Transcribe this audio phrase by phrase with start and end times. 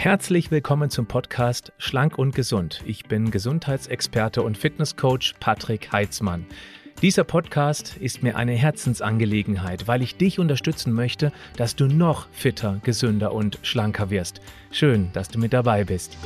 [0.00, 2.84] Herzlich willkommen zum Podcast Schlank und Gesund.
[2.86, 6.46] Ich bin Gesundheitsexperte und Fitnesscoach Patrick Heitzmann.
[7.02, 12.78] Dieser Podcast ist mir eine Herzensangelegenheit, weil ich dich unterstützen möchte, dass du noch fitter,
[12.84, 14.40] gesünder und schlanker wirst.
[14.70, 16.16] Schön, dass du mit dabei bist.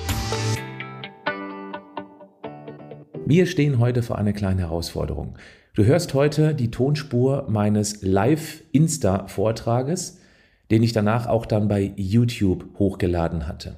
[3.24, 5.38] Wir stehen heute vor einer kleinen Herausforderung.
[5.72, 10.18] Du hörst heute die Tonspur meines Live-Insta-Vortrages
[10.72, 13.76] den ich danach auch dann bei YouTube hochgeladen hatte.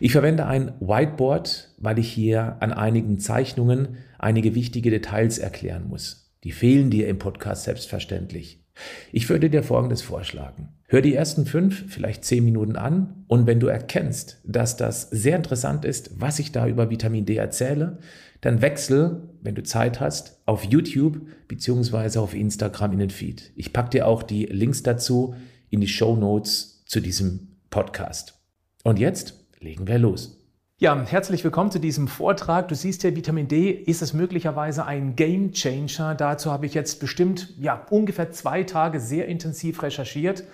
[0.00, 6.32] Ich verwende ein Whiteboard, weil ich hier an einigen Zeichnungen einige wichtige Details erklären muss.
[6.42, 8.64] Die fehlen dir im Podcast selbstverständlich.
[9.12, 10.68] Ich würde dir Folgendes vorschlagen.
[10.86, 15.36] Hör die ersten fünf, vielleicht zehn Minuten an und wenn du erkennst, dass das sehr
[15.36, 17.98] interessant ist, was ich da über Vitamin D erzähle,
[18.40, 23.52] dann wechsel, wenn du Zeit hast, auf YouTube beziehungsweise auf Instagram in den Feed.
[23.54, 25.34] Ich packe dir auch die Links dazu
[25.70, 28.34] in die Show Notes zu diesem Podcast.
[28.82, 30.36] Und jetzt legen wir los.
[30.78, 32.68] Ja, herzlich willkommen zu diesem Vortrag.
[32.68, 36.14] Du siehst ja, Vitamin D ist es möglicherweise ein Game Changer.
[36.14, 40.44] Dazu habe ich jetzt bestimmt ja, ungefähr zwei Tage sehr intensiv recherchiert.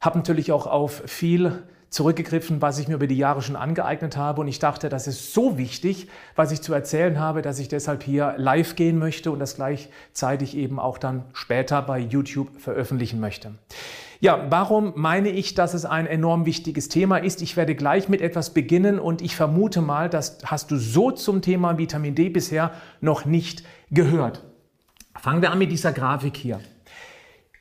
[0.00, 4.40] Habe natürlich auch auf viel zurückgegriffen, was ich mir über die Jahre schon angeeignet habe.
[4.40, 8.02] Und ich dachte, das ist so wichtig, was ich zu erzählen habe, dass ich deshalb
[8.02, 13.52] hier live gehen möchte und das gleichzeitig eben auch dann später bei YouTube veröffentlichen möchte.
[14.20, 17.42] Ja, warum meine ich, dass es ein enorm wichtiges Thema ist?
[17.42, 21.42] Ich werde gleich mit etwas beginnen und ich vermute mal, das hast du so zum
[21.42, 24.42] Thema Vitamin D bisher noch nicht gehört.
[25.14, 26.60] Fangen wir an mit dieser Grafik hier.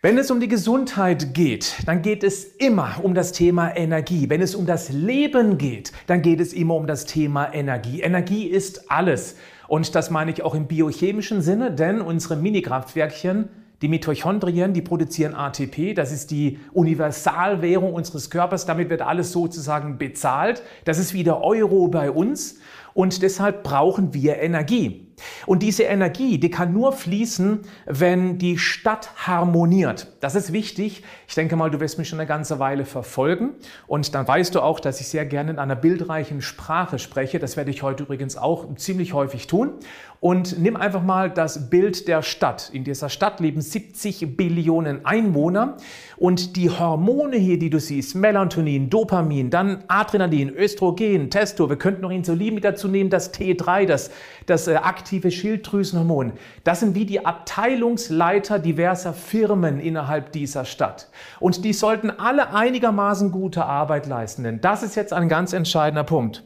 [0.05, 4.29] Wenn es um die Gesundheit geht, dann geht es immer um das Thema Energie.
[4.29, 8.01] Wenn es um das Leben geht, dann geht es immer um das Thema Energie.
[8.01, 9.35] Energie ist alles.
[9.67, 13.49] Und das meine ich auch im biochemischen Sinne, denn unsere Minikraftwerkchen
[13.81, 19.97] die Mitochondrien, die produzieren ATP, das ist die Universalwährung unseres Körpers, damit wird alles sozusagen
[19.97, 20.61] bezahlt.
[20.85, 22.59] Das ist wie der Euro bei uns
[22.95, 25.05] und deshalb brauchen wir Energie.
[25.45, 30.13] Und diese Energie, die kann nur fließen, wenn die Stadt harmoniert.
[30.19, 31.03] Das ist wichtig.
[31.27, 33.51] Ich denke mal, du wirst mich schon eine ganze Weile verfolgen.
[33.87, 37.39] Und dann weißt du auch, dass ich sehr gerne in einer bildreichen Sprache spreche.
[37.39, 39.73] Das werde ich heute übrigens auch ziemlich häufig tun.
[40.19, 42.69] Und nimm einfach mal das Bild der Stadt.
[42.73, 45.77] In dieser Stadt leben 70 Billionen Einwohner.
[46.17, 52.01] Und die Hormone hier, die du siehst, Melatonin, Dopamin, dann Adrenalin, Östrogen, Testo, wir könnten
[52.01, 54.11] noch Insulin mit dazu nehmen, das T3, das,
[54.45, 56.33] das äh, aktive Schilddrüsenhormon.
[56.63, 61.09] Das sind wie die Abteilungsleiter diverser Firmen innerhalb dieser Stadt.
[61.39, 66.03] Und die sollten alle einigermaßen gute Arbeit leisten, denn das ist jetzt ein ganz entscheidender
[66.03, 66.43] Punkt.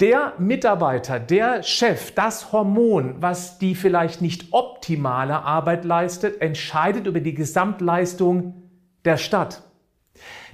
[0.00, 7.18] Der Mitarbeiter, der Chef, das Hormon, was die vielleicht nicht optimale Arbeit leistet, entscheidet über
[7.18, 8.62] die Gesamtleistung
[9.04, 9.67] der Stadt.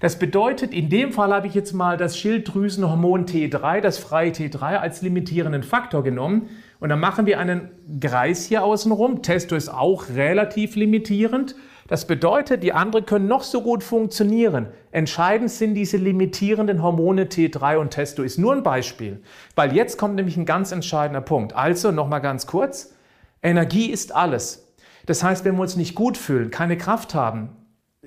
[0.04, 4.76] Das bedeutet, in dem Fall habe ich jetzt mal das Schilddrüsenhormon T3, das freie T3,
[4.76, 6.50] als limitierenden Faktor genommen.
[6.78, 7.70] Und dann machen wir einen
[8.02, 9.22] Kreis hier außenrum.
[9.22, 11.56] Testo ist auch relativ limitierend.
[11.88, 14.66] Das bedeutet, die anderen können noch so gut funktionieren.
[14.90, 18.22] Entscheidend sind diese limitierenden Hormone T3 und Testo.
[18.22, 19.22] Ist nur ein Beispiel.
[19.54, 21.56] Weil jetzt kommt nämlich ein ganz entscheidender Punkt.
[21.56, 22.94] Also nochmal ganz kurz.
[23.42, 24.70] Energie ist alles.
[25.06, 27.56] Das heißt, wenn wir uns nicht gut fühlen, keine Kraft haben,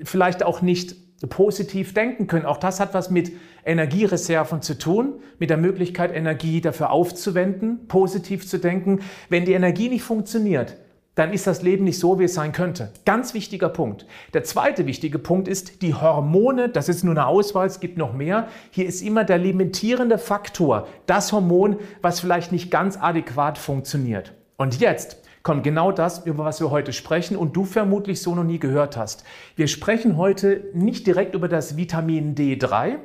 [0.04, 2.46] vielleicht auch nicht positiv denken können.
[2.46, 3.32] Auch das hat was mit
[3.66, 9.00] Energiereserven zu tun, mit der Möglichkeit, Energie dafür aufzuwenden, positiv zu denken.
[9.30, 10.78] Wenn die Energie nicht funktioniert,
[11.16, 12.92] dann ist das Leben nicht so, wie es sein könnte.
[13.04, 14.06] Ganz wichtiger Punkt.
[14.36, 16.70] Der zweite wichtige Punkt ist die Hormone.
[16.70, 18.48] Das ist nur eine Auswahl, es gibt noch mehr.
[18.70, 24.34] Hier ist immer der limitierende Faktor, das Hormon, was vielleicht nicht ganz adäquat funktioniert.
[24.58, 28.44] Und jetzt kommt genau das, über was wir heute sprechen und du vermutlich so noch
[28.44, 29.24] nie gehört hast.
[29.56, 32.98] Wir sprechen heute nicht direkt über das Vitamin D3,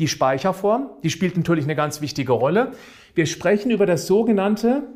[0.00, 2.72] die Speicherform, die spielt natürlich eine ganz wichtige Rolle.
[3.14, 4.88] Wir sprechen über das sogenannte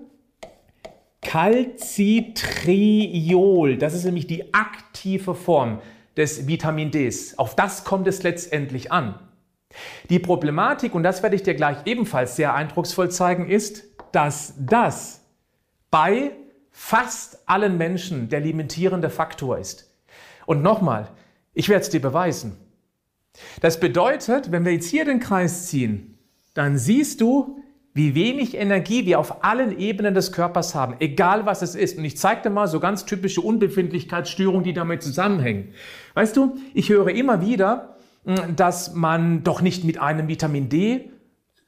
[1.23, 3.77] Calcitriol.
[3.77, 5.79] Das ist nämlich die aktive Form
[6.17, 7.39] des Vitamin Ds.
[7.39, 9.21] Auf das kommt es letztendlich an.
[10.11, 15.25] Die Problematik, und das werde ich dir gleich ebenfalls sehr eindrucksvoll zeigen, ist, dass das
[15.93, 16.33] bei
[16.81, 19.93] fast allen Menschen der limitierende Faktor ist.
[20.47, 21.09] Und nochmal,
[21.53, 22.57] ich werde es dir beweisen.
[23.61, 26.17] Das bedeutet, wenn wir jetzt hier den Kreis ziehen,
[26.55, 27.61] dann siehst du,
[27.95, 31.99] wie wenig Energie wir auf allen Ebenen des Körpers haben, egal was es ist.
[31.99, 35.75] Und ich zeige dir mal so ganz typische Unbefindlichkeitsstörungen, die damit zusammenhängen.
[36.15, 41.11] Weißt du, ich höre immer wieder, hm, dass man doch nicht mit einem Vitamin D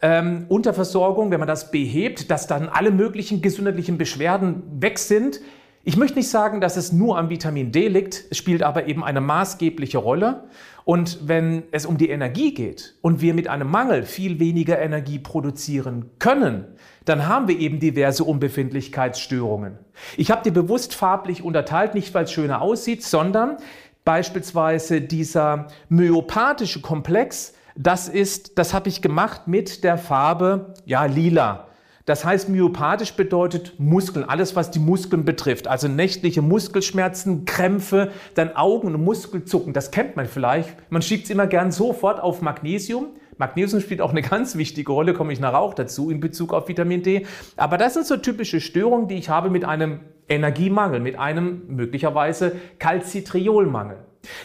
[0.03, 5.41] ähm, Unterversorgung, wenn man das behebt, dass dann alle möglichen gesundheitlichen Beschwerden weg sind.
[5.83, 9.03] Ich möchte nicht sagen, dass es nur am Vitamin D liegt, es spielt aber eben
[9.03, 10.45] eine maßgebliche Rolle.
[10.85, 15.19] Und wenn es um die Energie geht und wir mit einem Mangel viel weniger Energie
[15.19, 16.65] produzieren können,
[17.05, 19.79] dann haben wir eben diverse Unbefindlichkeitsstörungen.
[20.17, 23.57] Ich habe die bewusst farblich unterteilt, nicht weil es schöner aussieht, sondern
[24.05, 31.67] beispielsweise dieser myopathische Komplex, das ist, das habe ich gemacht mit der Farbe ja lila.
[32.05, 35.67] Das heißt, myopathisch bedeutet Muskeln, alles was die Muskeln betrifft.
[35.67, 40.77] Also nächtliche Muskelschmerzen, Krämpfe, dann Augen- und Muskelzucken, das kennt man vielleicht.
[40.91, 43.07] Man schiebt es immer gern sofort auf Magnesium.
[43.39, 46.69] Magnesium spielt auch eine ganz wichtige Rolle, komme ich nachher auch dazu in Bezug auf
[46.69, 47.27] Vitamin D.
[47.57, 52.57] Aber das sind so typische Störungen, die ich habe mit einem Energiemangel, mit einem möglicherweise
[52.79, 53.99] Calcitriolmangel.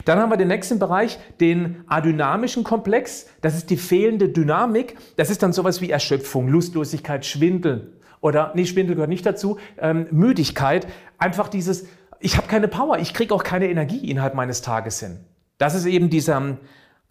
[0.05, 3.27] Dann haben wir den nächsten Bereich, den adynamischen Komplex.
[3.41, 4.97] Das ist die fehlende Dynamik.
[5.17, 7.93] Das ist dann sowas wie Erschöpfung, Lustlosigkeit, Schwindel
[8.25, 10.87] oder, nee, Schwindel gehört nicht dazu, ähm, Müdigkeit.
[11.19, 11.85] Einfach dieses,
[12.19, 15.19] ich habe keine Power, ich kriege auch keine Energie innerhalb meines Tages hin.
[15.59, 16.57] Das ist eben dieser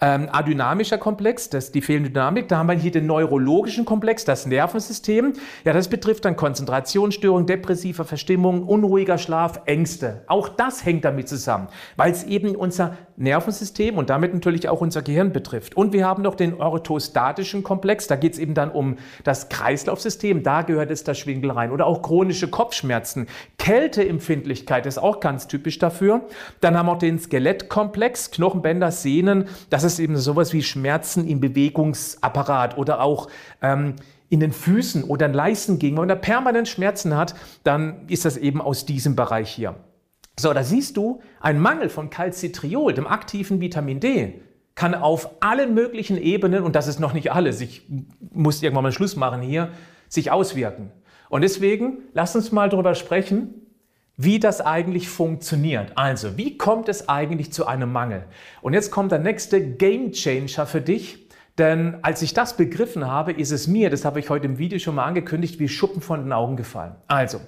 [0.00, 2.48] ähm, adynamischer Komplex, das die fehlende Dynamik.
[2.48, 5.34] Da haben wir hier den neurologischen Komplex, das Nervensystem.
[5.64, 10.24] Ja, das betrifft dann Konzentrationsstörungen, depressive Verstimmung, unruhiger Schlaf, Ängste.
[10.26, 15.02] Auch das hängt damit zusammen, weil es eben unser Nervensystem und damit natürlich auch unser
[15.02, 15.76] Gehirn betrifft.
[15.76, 20.42] Und wir haben noch den orthostatischen Komplex, da geht es eben dann um das Kreislaufsystem,
[20.42, 21.70] da gehört es der Schwindel rein.
[21.70, 23.28] Oder auch chronische Kopfschmerzen.
[23.58, 26.22] Kälteempfindlichkeit ist auch ganz typisch dafür.
[26.60, 29.46] Dann haben wir auch den Skelettkomplex, Knochenbänder, Sehnen.
[29.70, 33.28] Das ist eben sowas wie Schmerzen im Bewegungsapparat oder auch
[33.62, 33.96] ähm,
[34.28, 35.96] in den Füßen oder in Leistengegend.
[35.96, 39.76] Wenn man da permanent Schmerzen hat, dann ist das eben aus diesem Bereich hier.
[40.38, 44.40] So, da siehst du, ein Mangel von Calcitriol, dem aktiven Vitamin D,
[44.74, 47.86] kann auf allen möglichen Ebenen, und das ist noch nicht alles, ich
[48.32, 49.70] muss irgendwann mal Schluss machen hier,
[50.08, 50.90] sich auswirken.
[51.28, 53.63] Und deswegen, lass uns mal darüber sprechen,
[54.16, 55.92] wie das eigentlich funktioniert.
[55.96, 58.24] Also, wie kommt es eigentlich zu einem Mangel?
[58.62, 61.28] Und jetzt kommt der nächste Game Changer für dich.
[61.58, 64.78] Denn als ich das begriffen habe, ist es mir, das habe ich heute im Video
[64.80, 66.96] schon mal angekündigt, wie Schuppen von den Augen gefallen.
[67.06, 67.40] Also,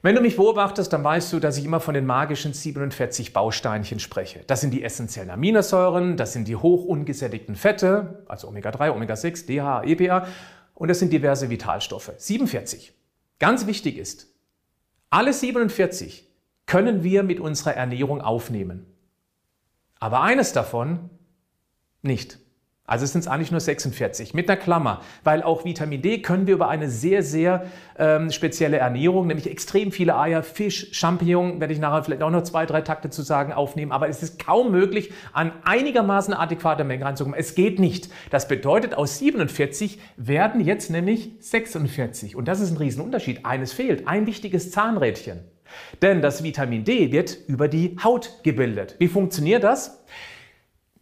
[0.00, 4.00] wenn du mich beobachtest, dann weißt du, dass ich immer von den magischen 47 Bausteinchen
[4.00, 4.40] spreche.
[4.46, 9.84] Das sind die essentiellen Aminosäuren, das sind die hoch ungesättigten Fette, also Omega-3, Omega-6, DHA,
[9.84, 10.26] EPA
[10.74, 12.10] und das sind diverse Vitalstoffe.
[12.16, 12.92] 47.
[13.38, 14.31] Ganz wichtig ist,
[15.12, 16.26] alle 47
[16.64, 18.86] können wir mit unserer Ernährung aufnehmen.
[19.98, 21.10] Aber eines davon
[22.00, 22.38] nicht.
[22.84, 26.54] Also sind es eigentlich nur 46 mit einer Klammer, weil auch Vitamin D können wir
[26.54, 31.78] über eine sehr, sehr ähm, spezielle Ernährung, nämlich extrem viele Eier, Fisch, Champignon, werde ich
[31.78, 33.92] nachher vielleicht auch noch zwei, drei Takte zu sagen, aufnehmen.
[33.92, 37.38] Aber es ist kaum möglich, an einigermaßen adäquater Menge ranzukommen.
[37.38, 38.08] Es geht nicht.
[38.30, 42.34] Das bedeutet, aus 47 werden jetzt nämlich 46.
[42.34, 43.46] Und das ist ein Riesenunterschied.
[43.46, 45.44] Eines fehlt, ein wichtiges Zahnrädchen.
[46.02, 48.96] Denn das Vitamin D wird über die Haut gebildet.
[48.98, 50.02] Wie funktioniert das?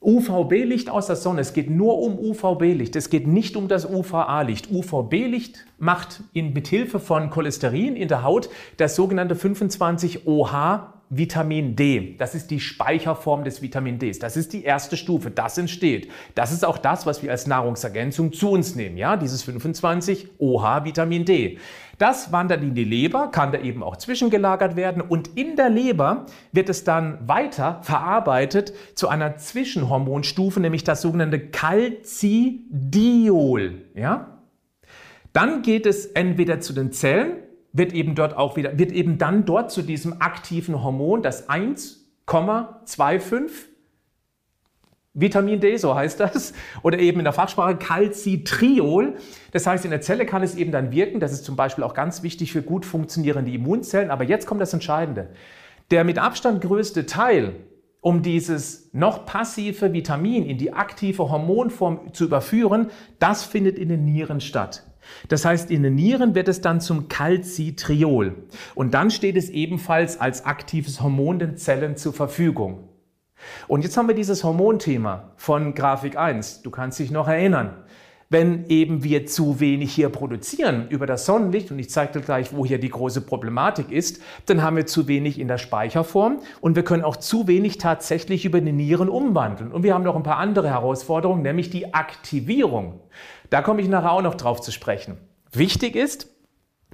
[0.02, 4.70] UVB-Licht aus der Sonne, es geht nur um UVB-Licht, es geht nicht um das UVA-Licht.
[4.70, 8.48] UVB-Licht macht in, mit Hilfe von Cholesterin in der Haut
[8.78, 12.14] das sogenannte 25-OH Vitamin D.
[12.18, 14.20] Das ist die Speicherform des Vitamin Ds.
[14.20, 15.32] Das ist die erste Stufe.
[15.32, 16.08] Das entsteht.
[16.36, 18.96] Das ist auch das, was wir als Nahrungsergänzung zu uns nehmen.
[18.96, 21.58] Ja, dieses 25 OH Vitamin D.
[21.98, 26.26] Das wandert in die Leber, kann da eben auch zwischengelagert werden und in der Leber
[26.50, 32.62] wird es dann weiter verarbeitet zu einer Zwischenhormonstufe, nämlich das sogenannte Calcidiol.
[33.94, 34.38] Ja?
[35.34, 37.32] Dann geht es entweder zu den Zellen,
[37.72, 43.70] wird eben dort auch wieder, wird eben dann dort zu diesem aktiven Hormon, das 1,25
[45.12, 49.16] Vitamin D, so heißt das, oder eben in der Fachsprache Calcitriol.
[49.52, 51.20] Das heißt, in der Zelle kann es eben dann wirken.
[51.20, 54.10] Das ist zum Beispiel auch ganz wichtig für gut funktionierende Immunzellen.
[54.10, 55.30] Aber jetzt kommt das Entscheidende.
[55.90, 57.56] Der mit Abstand größte Teil,
[58.00, 64.04] um dieses noch passive Vitamin in die aktive Hormonform zu überführen, das findet in den
[64.04, 64.84] Nieren statt.
[65.28, 68.34] Das heißt, in den Nieren wird es dann zum Calcitriol.
[68.74, 72.88] Und dann steht es ebenfalls als aktives Hormon den Zellen zur Verfügung.
[73.68, 76.62] Und jetzt haben wir dieses Hormonthema von Grafik 1.
[76.62, 77.84] Du kannst dich noch erinnern.
[78.32, 82.54] Wenn eben wir zu wenig hier produzieren über das Sonnenlicht, und ich zeige dir gleich,
[82.54, 86.76] wo hier die große Problematik ist, dann haben wir zu wenig in der Speicherform und
[86.76, 89.72] wir können auch zu wenig tatsächlich über die Nieren umwandeln.
[89.72, 93.00] Und wir haben noch ein paar andere Herausforderungen, nämlich die Aktivierung.
[93.50, 95.18] Da komme ich nachher auch noch drauf zu sprechen.
[95.52, 96.28] Wichtig ist,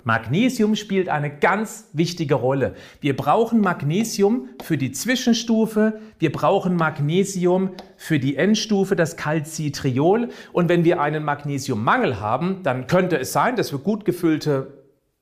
[0.05, 2.75] Magnesium spielt eine ganz wichtige Rolle.
[3.01, 10.29] Wir brauchen Magnesium für die Zwischenstufe, wir brauchen Magnesium für die Endstufe, das Calcitriol.
[10.53, 14.76] Und wenn wir einen Magnesiummangel haben, dann könnte es sein, dass wir gut gefüllte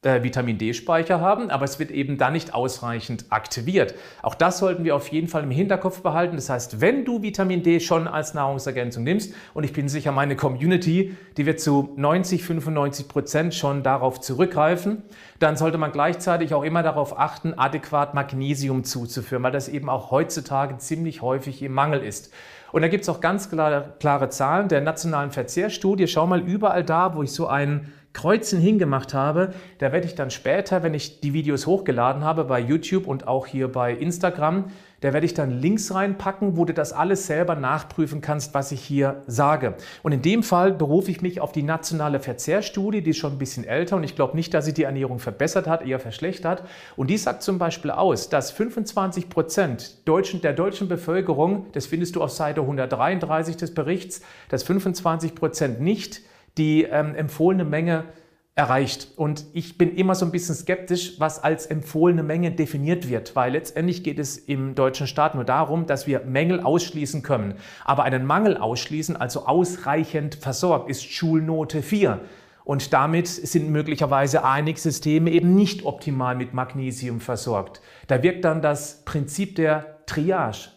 [0.05, 3.95] äh, Vitamin D-Speicher haben, aber es wird eben dann nicht ausreichend aktiviert.
[4.23, 6.37] Auch das sollten wir auf jeden Fall im Hinterkopf behalten.
[6.37, 10.37] Das heißt, wenn du Vitamin D schon als Nahrungsergänzung nimmst, und ich bin sicher, meine
[10.37, 15.03] Community, die wird zu 90, 95 Prozent schon darauf zurückgreifen,
[15.39, 20.11] dann sollte man gleichzeitig auch immer darauf achten, adäquat Magnesium zuzuführen, weil das eben auch
[20.11, 22.33] heutzutage ziemlich häufig im Mangel ist.
[22.73, 26.09] Und da gibt es auch ganz klare, klare Zahlen der nationalen Verzehrstudie.
[26.09, 30.31] Schau mal überall da, wo ich so einen Kreuzen hingemacht habe, da werde ich dann
[30.31, 34.67] später, wenn ich die Videos hochgeladen habe bei YouTube und auch hier bei Instagram,
[35.01, 38.81] da werde ich dann Links reinpacken, wo du das alles selber nachprüfen kannst, was ich
[38.81, 39.75] hier sage.
[40.03, 43.39] Und in dem Fall berufe ich mich auf die nationale Verzehrstudie, die ist schon ein
[43.39, 46.63] bisschen älter und ich glaube nicht, dass sie die Ernährung verbessert hat, eher verschlechtert.
[46.97, 52.23] Und die sagt zum Beispiel aus, dass 25 Prozent der deutschen Bevölkerung, das findest du
[52.23, 56.23] auf Seite 133 des Berichts, dass 25 Prozent nicht
[56.59, 58.05] die ähm, empfohlene Menge
[58.57, 59.09] erreicht.
[59.17, 63.53] Und ich bin immer so ein bisschen skeptisch, was als empfohlene Menge definiert wird, weil
[63.53, 67.55] letztendlich geht es im deutschen Staat nur darum, dass wir Mängel ausschließen können.
[67.85, 72.21] Aber einen Mangel ausschließen, also ausreichend versorgt, ist Schulnote 4.
[72.65, 77.83] Und damit sind möglicherweise einige Systeme eben nicht optimal mit Magnesium versorgt.
[78.07, 80.71] Da wirkt dann das Prinzip der Triage.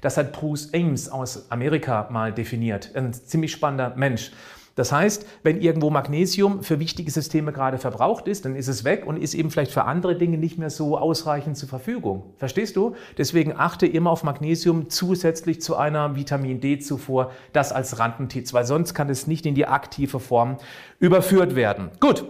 [0.00, 2.94] Das hat Bruce Ames aus Amerika mal definiert.
[2.94, 4.30] Ein ziemlich spannender Mensch.
[4.74, 9.06] Das heißt, wenn irgendwo Magnesium für wichtige Systeme gerade verbraucht ist, dann ist es weg
[9.06, 12.34] und ist eben vielleicht für andere Dinge nicht mehr so ausreichend zur Verfügung.
[12.36, 12.94] Verstehst du?
[13.16, 18.94] Deswegen achte immer auf Magnesium zusätzlich zu einer Vitamin D-Zufuhr, das als Randnotiz, weil sonst
[18.94, 20.56] kann es nicht in die aktive Form
[20.98, 21.90] überführt werden.
[22.00, 22.24] Gut,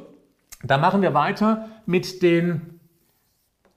[0.63, 2.81] dann machen wir weiter mit den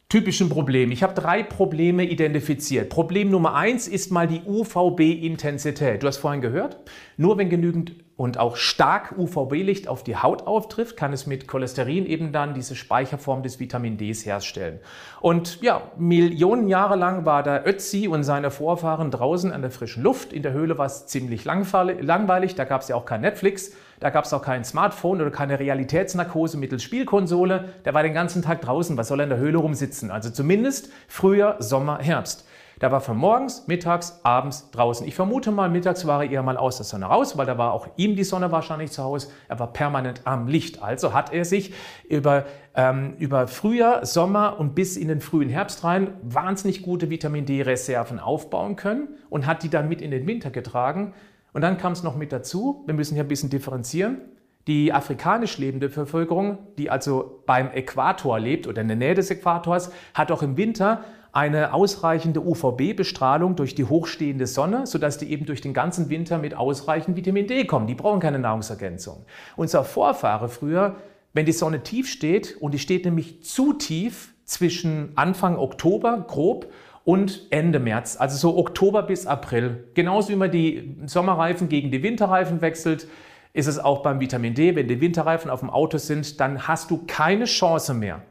[0.10, 0.94] typischen Problemen.
[0.94, 2.90] Ich habe drei Probleme identifiziert.
[2.90, 6.02] Problem Nummer eins ist mal die UVB-Intensität.
[6.02, 6.78] Du hast vorhin gehört,
[7.18, 12.06] nur wenn genügend und auch stark UVB-Licht auf die Haut auftrifft, kann es mit Cholesterin
[12.06, 14.80] eben dann diese Speicherform des Vitamin Ds herstellen.
[15.22, 20.04] Und ja, Millionen Jahre lang war der Ötzi und seine Vorfahren draußen an der frischen
[20.04, 20.34] Luft.
[20.34, 24.10] In der Höhle war es ziemlich langweilig, da gab es ja auch kein Netflix, da
[24.10, 27.70] gab es auch kein Smartphone oder keine Realitätsnarkose mittels Spielkonsole.
[27.86, 30.12] Der war den ganzen Tag draußen, was soll er in der Höhle rumsitzen?
[30.12, 32.48] Also zumindest Frühjahr, Sommer, Herbst.
[32.80, 35.08] Der war von morgens, mittags, abends draußen.
[35.08, 37.74] Ich vermute mal, mittags war er eher mal aus der Sonne raus, weil da war
[37.74, 39.30] auch ihm die Sonne wahrscheinlich zu Hause.
[39.48, 40.84] Er war permanent am Licht.
[40.84, 41.74] Also hat er sich
[42.08, 47.48] über, ähm, über Frühjahr, Sommer und bis in den frühen Herbst rein wahnsinnig gute Vitamin
[47.48, 51.16] D-Reserven aufbauen können und hat die dann mit in den Winter getragen.
[51.54, 54.22] Und dann kam es noch mit dazu, wir müssen hier ein bisschen differenzieren.
[54.68, 59.92] Die afrikanisch lebende Bevölkerung, die also beim Äquator lebt oder in der Nähe des Äquators,
[60.14, 65.62] hat auch im Winter eine ausreichende UVB-Bestrahlung durch die hochstehende Sonne, sodass die eben durch
[65.62, 67.88] den ganzen Winter mit ausreichend Vitamin D kommen.
[67.88, 69.26] Die brauchen keine Nahrungsergänzung.
[69.56, 70.96] Unser Vorfahre früher,
[71.34, 76.72] wenn die Sonne tief steht, und die steht nämlich zu tief zwischen Anfang Oktober grob
[77.08, 79.86] und Ende März, also so Oktober bis April.
[79.94, 83.08] Genauso wie man die Sommerreifen gegen die Winterreifen wechselt,
[83.54, 84.76] ist es auch beim Vitamin D.
[84.76, 88.24] Wenn die Winterreifen auf dem Auto sind, dann hast du keine Chance mehr,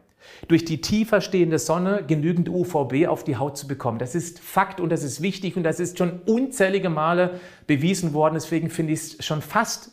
[0.48, 3.98] durch die tiefer stehende Sonne genügend UVB auf die Haut zu bekommen.
[3.98, 8.34] Das ist Fakt und das ist wichtig und das ist schon unzählige Male bewiesen worden.
[8.34, 9.92] Deswegen finde ich es schon fast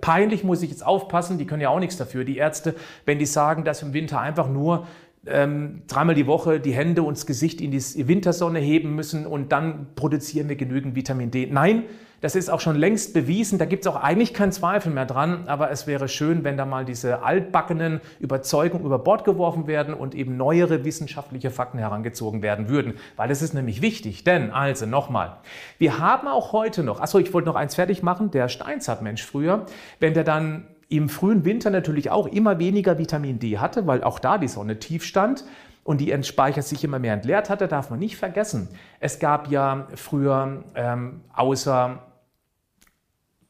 [0.00, 3.26] peinlich, muss ich jetzt aufpassen, die können ja auch nichts dafür, die Ärzte, wenn die
[3.26, 4.86] sagen, dass im Winter einfach nur
[5.26, 9.52] ähm, dreimal die Woche die Hände und das Gesicht in die Wintersonne heben müssen und
[9.52, 11.48] dann produzieren wir genügend Vitamin D.
[11.50, 11.84] Nein,
[12.20, 15.44] das ist auch schon längst bewiesen, da gibt es auch eigentlich keinen Zweifel mehr dran,
[15.46, 20.16] aber es wäre schön, wenn da mal diese altbackenen Überzeugungen über Bord geworfen werden und
[20.16, 25.36] eben neuere wissenschaftliche Fakten herangezogen werden würden, weil das ist nämlich wichtig, denn also nochmal,
[25.78, 29.66] wir haben auch heute noch, achso, ich wollte noch eins fertig machen, der Steinzeitmensch früher,
[30.00, 34.18] wenn der dann im frühen Winter natürlich auch immer weniger Vitamin D hatte, weil auch
[34.18, 35.44] da die Sonne tief stand
[35.84, 38.68] und die Speicher sich immer mehr entleert hatte, darf man nicht vergessen.
[39.00, 42.02] Es gab ja früher ähm, außer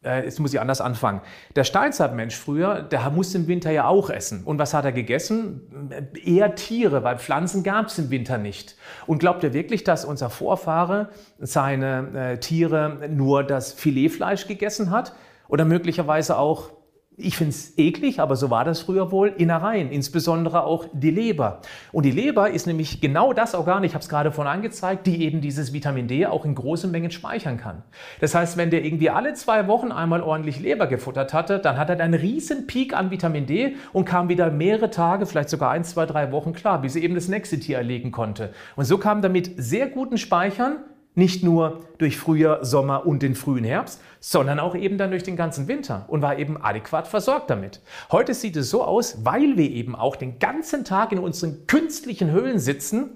[0.05, 1.21] äh, jetzt muss ich anders anfangen.
[1.57, 4.45] Der Steinzeitmensch früher, der musste im Winter ja auch essen.
[4.45, 5.91] Und was hat er gegessen?
[6.25, 8.77] Eher Tiere, weil Pflanzen gab es im Winter nicht.
[9.07, 15.15] Und glaubt ihr wirklich, dass unser Vorfahre seine äh, Tiere nur das Filetfleisch gegessen hat?
[15.49, 16.78] Oder möglicherweise auch
[17.19, 21.61] ich finde es eklig, aber so war das früher wohl, Innereien, insbesondere auch die Leber.
[21.93, 25.25] Und die Leber ist nämlich genau das Organ, ich habe es gerade vorhin angezeigt, die
[25.25, 27.83] eben dieses Vitamin D auch in großen Mengen speichern kann.
[28.21, 31.91] Das heißt, wenn der irgendwie alle zwei Wochen einmal ordentlich Leber gefuttert hatte, dann hat
[31.91, 35.85] er einen riesen Peak an Vitamin D und kam wieder mehrere Tage, vielleicht sogar ein,
[35.85, 38.53] zwei, drei Wochen klar, bis er eben das nächste Tier erlegen konnte.
[38.77, 40.77] Und so kam damit sehr guten Speichern
[41.19, 45.37] Nicht nur durch Frühjahr, Sommer und den frühen Herbst, sondern auch eben dann durch den
[45.37, 47.81] ganzen Winter und war eben adäquat versorgt damit.
[48.11, 52.31] Heute sieht es so aus, weil wir eben auch den ganzen Tag in unseren künstlichen
[52.31, 53.11] Höhlen sitzen.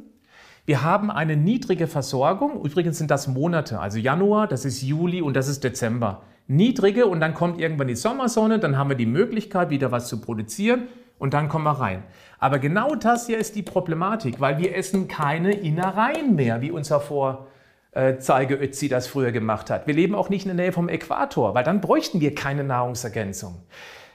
[0.64, 2.62] Wir haben eine niedrige Versorgung.
[2.64, 6.23] Übrigens sind das Monate, also Januar, das ist Juli und das ist Dezember.
[6.47, 10.21] Niedrige und dann kommt irgendwann die Sommersonne, dann haben wir die Möglichkeit, wieder was zu
[10.21, 12.02] produzieren und dann kommen wir rein.
[12.38, 17.00] Aber genau das hier ist die Problematik, weil wir essen keine Innereien mehr, wie unser
[17.00, 17.47] Vor
[17.92, 19.87] äh, Zeige Ötzi das früher gemacht hat.
[19.87, 23.62] Wir leben auch nicht in der Nähe vom Äquator, weil dann bräuchten wir keine Nahrungsergänzung.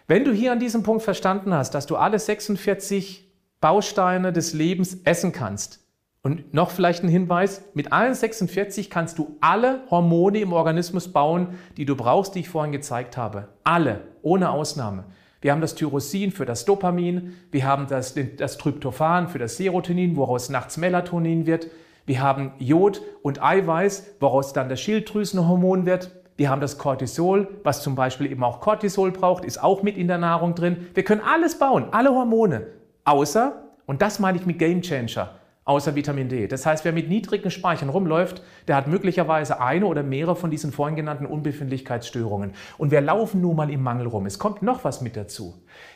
[0.07, 4.99] Wenn du hier an diesem Punkt verstanden hast, dass du alle 46 Bausteine des Lebens
[5.03, 5.87] essen kannst,
[6.23, 11.55] und noch vielleicht ein Hinweis, mit allen 46 kannst du alle Hormone im Organismus bauen,
[11.77, 13.47] die du brauchst, die ich vorhin gezeigt habe.
[13.63, 15.05] Alle, ohne Ausnahme.
[15.39, 20.17] Wir haben das Tyrosin für das Dopamin, wir haben das, das Tryptophan für das Serotonin,
[20.17, 21.67] woraus nachts Melatonin wird,
[22.07, 26.09] wir haben Jod und Eiweiß, woraus dann das Schilddrüsenhormon wird.
[26.37, 30.07] Wir haben das Cortisol, was zum Beispiel eben auch Cortisol braucht, ist auch mit in
[30.07, 30.87] der Nahrung drin.
[30.93, 32.67] Wir können alles bauen, alle Hormone,
[33.03, 35.31] außer, und das meine ich mit Game Changer,
[35.65, 36.47] außer Vitamin D.
[36.47, 40.71] Das heißt, wer mit niedrigen Speichern rumläuft, der hat möglicherweise eine oder mehrere von diesen
[40.71, 42.53] vorhin genannten Unbefindlichkeitsstörungen.
[42.77, 44.25] Und wir laufen nun mal im Mangel rum.
[44.25, 45.55] Es kommt noch was mit dazu.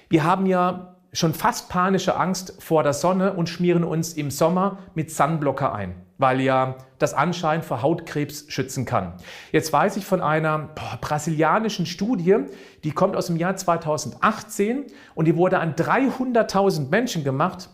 [0.10, 4.78] Wir haben ja schon fast panische Angst vor der Sonne und schmieren uns im Sommer
[4.96, 9.14] mit Sunblocker ein, weil ja das anscheinend vor Hautkrebs schützen kann.
[9.52, 12.38] Jetzt weiß ich von einer boah, brasilianischen Studie,
[12.84, 17.70] die kommt aus dem Jahr 2018 und die wurde an 300.000 Menschen gemacht.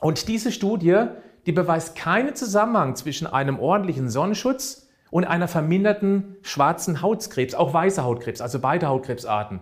[0.00, 1.04] Und diese Studie,
[1.46, 8.02] die beweist keinen Zusammenhang zwischen einem ordentlichen Sonnenschutz und einer verminderten schwarzen Hautkrebs, auch weißer
[8.02, 9.60] Hautkrebs, also beide Hautkrebsarten.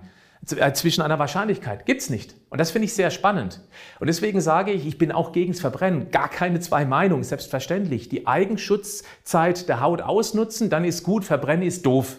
[0.56, 1.86] Äh, zwischen einer Wahrscheinlichkeit.
[1.86, 2.34] Gibt's nicht.
[2.50, 3.60] Und das finde ich sehr spannend.
[4.00, 6.10] Und deswegen sage ich, ich bin auch gegen das Verbrennen.
[6.10, 8.08] Gar keine zwei Meinungen, selbstverständlich.
[8.08, 12.18] Die Eigenschutzzeit der Haut ausnutzen, dann ist gut, Verbrennen ist doof.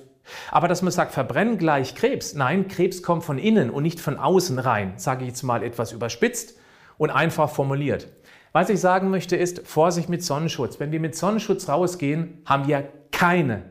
[0.50, 4.18] Aber dass man sagt, Verbrennen gleich Krebs, nein, Krebs kommt von innen und nicht von
[4.18, 6.58] außen rein, sage ich jetzt mal etwas überspitzt
[6.98, 8.08] und einfach formuliert.
[8.52, 10.80] Was ich sagen möchte ist, Vorsicht mit Sonnenschutz.
[10.80, 13.64] Wenn wir mit Sonnenschutz rausgehen, haben wir keine,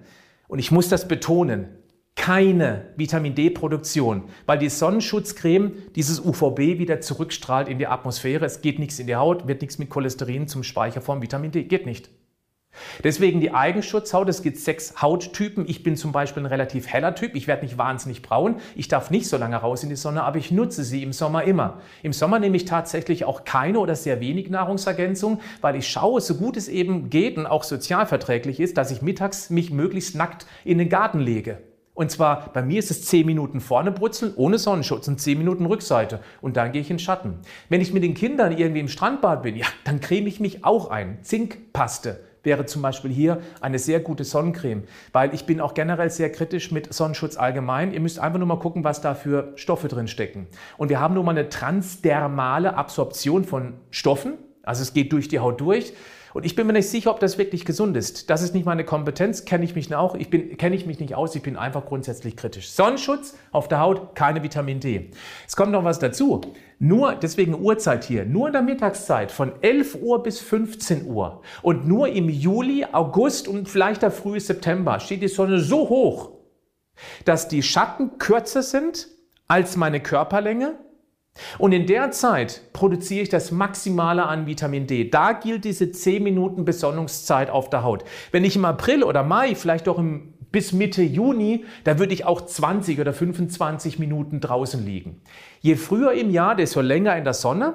[0.47, 1.69] und ich muss das betonen,
[2.17, 8.45] keine Vitamin D-Produktion, weil die Sonnenschutzcreme dieses UVB wieder zurückstrahlt in die Atmosphäre.
[8.45, 11.65] Es geht nichts in die Haut, wird nichts mit Cholesterin zum Speicher von Vitamin D,
[11.65, 12.09] geht nicht.
[13.03, 15.69] Deswegen die Eigenschutzhaut, es gibt sechs Hauttypen.
[15.69, 17.35] Ich bin zum Beispiel ein relativ heller Typ.
[17.35, 18.57] Ich werde nicht wahnsinnig braun.
[18.75, 21.45] Ich darf nicht so lange raus in die Sonne, aber ich nutze sie im Sommer
[21.45, 21.81] immer.
[22.03, 26.37] Im Sommer nehme ich tatsächlich auch keine oder sehr wenig Nahrungsergänzung, weil ich schaue, so
[26.37, 30.79] gut es eben geht und auch sozialverträglich ist, dass ich mittags mich möglichst nackt in
[30.79, 31.59] den Garten lege.
[31.95, 35.65] Und zwar bei mir ist es 10 Minuten vorne brutzeln, ohne Sonnenschutz und 10 Minuten
[35.65, 36.21] Rückseite.
[36.41, 37.39] Und dann gehe ich in Schatten.
[37.69, 40.91] Wenn ich mit den Kindern irgendwie im Strandbad bin, ja, dann creme ich mich auch
[40.91, 41.19] ein.
[41.23, 46.31] Zinkpaste wäre zum Beispiel hier eine sehr gute Sonnencreme, weil ich bin auch generell sehr
[46.31, 47.93] kritisch mit Sonnenschutz allgemein.
[47.93, 50.47] Ihr müsst einfach nur mal gucken, was da für Stoffe drin stecken.
[50.77, 54.35] Und wir haben nun mal eine transdermale Absorption von Stoffen.
[54.63, 55.93] Also es geht durch die Haut durch.
[56.35, 58.29] Und ich bin mir nicht sicher, ob das wirklich gesund ist.
[58.29, 60.17] Das ist nicht meine Kompetenz, kenne ich mich auch.
[60.17, 62.71] Ich bin, kenne ich mich nicht aus, ich bin einfach grundsätzlich kritisch.
[62.71, 65.13] Sonnenschutz auf der Haut, keine Vitamin D.
[65.47, 66.41] Es kommt noch was dazu.
[66.81, 71.87] Nur, deswegen Uhrzeit hier, nur in der Mittagszeit von 11 Uhr bis 15 Uhr und
[71.87, 76.33] nur im Juli, August und vielleicht der frühe September steht die Sonne so hoch,
[77.25, 79.07] dass die Schatten kürzer sind
[79.47, 80.75] als meine Körperlänge
[81.59, 85.11] und in der Zeit produziere ich das Maximale an Vitamin D.
[85.11, 88.05] Da gilt diese 10 Minuten Besonnungszeit auf der Haut.
[88.31, 92.25] Wenn ich im April oder Mai, vielleicht auch im, bis Mitte Juni, da würde ich
[92.25, 95.21] auch 20 oder 25 Minuten draußen liegen.
[95.61, 97.75] Je früher im Jahr, desto länger in der Sonne.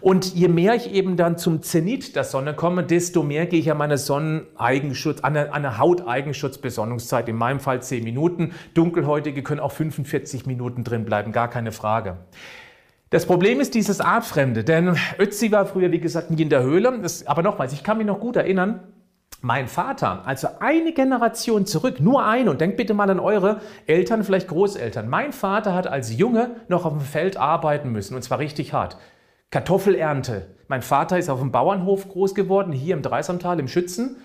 [0.00, 3.70] Und je mehr ich eben dann zum Zenit der Sonne komme, desto mehr gehe ich
[3.70, 8.52] an meine Sonneneigenschutz, an eine, eine Hauteigenschutzbesonnungszeit, in meinem Fall 10 Minuten.
[8.74, 12.18] Dunkelhäutige können auch 45 Minuten drin bleiben, gar keine Frage.
[13.10, 16.98] Das Problem ist dieses Artfremde, denn Ötzi war früher, wie gesagt, nie in der Höhle.
[17.00, 18.80] Das, aber nochmals, ich kann mich noch gut erinnern,
[19.42, 24.24] mein Vater, also eine Generation zurück, nur eine, und denkt bitte mal an eure Eltern,
[24.24, 25.08] vielleicht Großeltern.
[25.08, 28.96] Mein Vater hat als Junge noch auf dem Feld arbeiten müssen, und zwar richtig hart.
[29.50, 30.54] Kartoffelernte.
[30.68, 34.16] Mein Vater ist auf dem Bauernhof groß geworden, hier im Dreisamtal, im Schützen.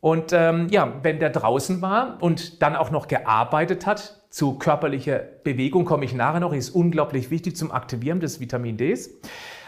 [0.00, 5.18] Und ähm, ja, wenn der draußen war und dann auch noch gearbeitet hat, zu körperlicher
[5.44, 9.10] Bewegung komme ich nachher noch, ist unglaublich wichtig zum Aktivieren des Vitamin Ds.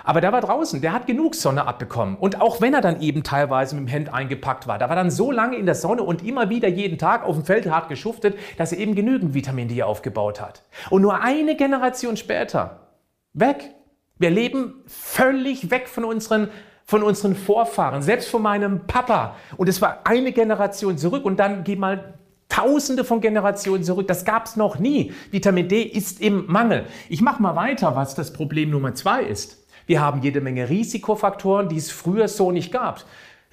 [0.05, 2.17] Aber der war draußen, der hat genug Sonne abbekommen.
[2.17, 5.11] Und auch wenn er dann eben teilweise mit dem Hemd eingepackt war, da war dann
[5.11, 8.39] so lange in der Sonne und immer wieder jeden Tag auf dem Feld hart geschuftet,
[8.57, 10.63] dass er eben genügend Vitamin D aufgebaut hat.
[10.91, 12.89] Und nur eine Generation später,
[13.33, 13.75] weg,
[14.19, 16.49] wir leben völlig weg von unseren
[16.85, 19.37] von unseren Vorfahren, selbst von meinem Papa.
[19.59, 22.15] Und es war eine Generation zurück und dann geh mal
[22.49, 24.09] Tausende von Generationen zurück.
[24.09, 25.13] Das gab es noch nie.
[25.31, 26.87] Vitamin D ist im Mangel.
[27.09, 29.67] Ich mache mal weiter, was das Problem Nummer zwei ist.
[29.87, 33.05] Wir haben jede Menge Risikofaktoren, die es früher so nicht gab.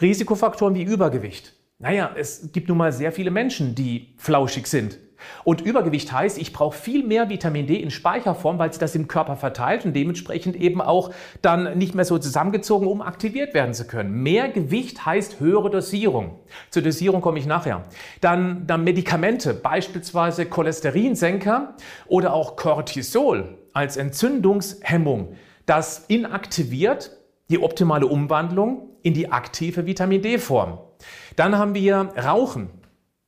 [0.02, 1.54] Risikofaktoren wie Übergewicht.
[1.78, 4.98] Naja, es gibt nun mal sehr viele Menschen, die flauschig sind.
[5.44, 9.08] Und Übergewicht heißt, ich brauche viel mehr Vitamin D in Speicherform, weil sich das im
[9.08, 13.86] Körper verteilt und dementsprechend eben auch dann nicht mehr so zusammengezogen, um aktiviert werden zu
[13.88, 14.24] können.
[14.24, 16.40] Mehr Gewicht heißt höhere Dosierung.
[16.70, 17.84] Zur Dosierung komme ich nachher.
[18.22, 21.76] Dann, dann Medikamente, beispielsweise Cholesterinsenker
[22.08, 25.36] oder auch Cortisol als Entzündungshemmung.
[25.66, 27.12] Das inaktiviert
[27.50, 30.80] die optimale Umwandlung in die aktive Vitamin D-Form.
[31.36, 32.70] Dann haben wir Rauchen.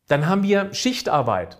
[0.08, 1.58] Dann haben wir Schichtarbeit.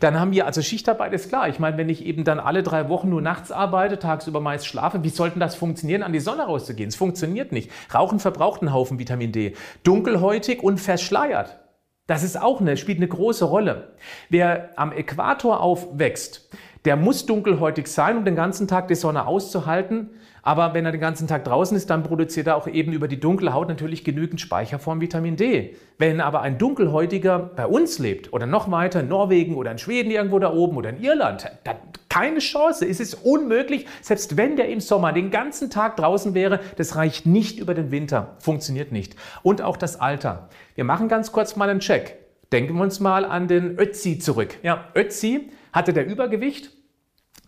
[0.00, 1.48] Dann haben wir, also Schichtarbeit ist klar.
[1.48, 5.02] Ich meine, wenn ich eben dann alle drei Wochen nur nachts arbeite, tagsüber meist schlafe,
[5.02, 6.88] wie sollten das funktionieren, an die Sonne rauszugehen?
[6.88, 7.70] Es funktioniert nicht.
[7.92, 9.54] Rauchen verbraucht einen Haufen Vitamin D.
[9.82, 11.58] Dunkelhäutig und verschleiert.
[12.06, 13.94] Das ist auch eine, spielt eine große Rolle.
[14.28, 16.50] Wer am Äquator aufwächst,
[16.84, 20.10] der muss dunkelhäutig sein, um den ganzen Tag die Sonne auszuhalten.
[20.42, 23.18] Aber wenn er den ganzen Tag draußen ist, dann produziert er auch eben über die
[23.18, 25.74] dunkle Haut natürlich genügend Speicherform Vitamin D.
[25.96, 30.10] Wenn aber ein Dunkelhäutiger bei uns lebt oder noch weiter in Norwegen oder in Schweden
[30.10, 31.76] irgendwo da oben oder in Irland, dann
[32.10, 32.86] keine Chance.
[32.86, 37.24] Es ist unmöglich, selbst wenn der im Sommer den ganzen Tag draußen wäre, das reicht
[37.24, 38.36] nicht über den Winter.
[38.38, 39.16] Funktioniert nicht.
[39.42, 40.48] Und auch das Alter.
[40.74, 42.23] Wir machen ganz kurz mal einen Check.
[42.54, 44.58] Denken wir uns mal an den Ötzi zurück.
[44.62, 46.70] Ja, Ötzi hatte der Übergewicht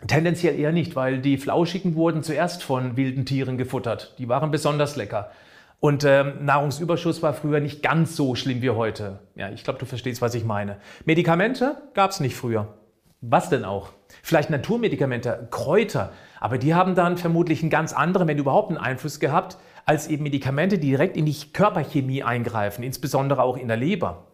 [0.05, 4.13] Tendenziell eher nicht, weil die Flauschigen wurden zuerst von wilden Tieren gefuttert.
[4.19, 5.31] Die waren besonders lecker.
[5.79, 9.19] Und ähm, Nahrungsüberschuss war früher nicht ganz so schlimm wie heute.
[9.35, 10.77] Ja, ich glaube, du verstehst, was ich meine.
[11.05, 12.75] Medikamente gab es nicht früher.
[13.21, 13.89] Was denn auch?
[14.21, 19.19] Vielleicht Naturmedikamente, Kräuter, aber die haben dann vermutlich einen ganz anderen, wenn überhaupt einen Einfluss
[19.19, 24.26] gehabt, als eben Medikamente, die direkt in die Körperchemie eingreifen, insbesondere auch in der Leber.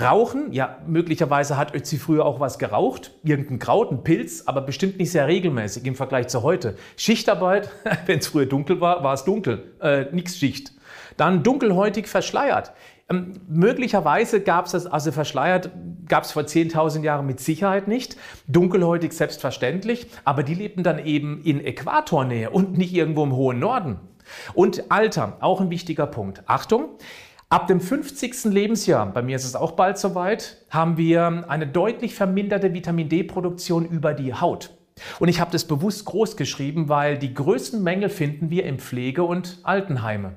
[0.00, 4.98] Rauchen, ja, möglicherweise hat Ötzi früher auch was geraucht, irgendein Kraut, ein Pilz, aber bestimmt
[4.98, 6.76] nicht sehr regelmäßig im Vergleich zu heute.
[6.96, 7.70] Schichtarbeit,
[8.06, 10.72] wenn es früher dunkel war, war es dunkel, äh, nix Schicht.
[11.16, 12.72] Dann dunkelhäutig verschleiert.
[13.10, 15.70] Ähm, möglicherweise gab es das, also verschleiert
[16.08, 18.16] gab es vor 10.000 Jahren mit Sicherheit nicht.
[18.46, 23.98] Dunkelhäutig selbstverständlich, aber die lebten dann eben in Äquatornähe und nicht irgendwo im hohen Norden.
[24.54, 26.42] Und Alter, auch ein wichtiger Punkt.
[26.46, 26.90] Achtung,
[27.52, 28.44] Ab dem 50.
[28.44, 33.84] Lebensjahr, bei mir ist es auch bald soweit, haben wir eine deutlich verminderte Vitamin D-Produktion
[33.86, 34.70] über die Haut.
[35.18, 39.24] Und ich habe das bewusst groß geschrieben, weil die größten Mängel finden wir im Pflege-
[39.24, 40.36] und Altenheime.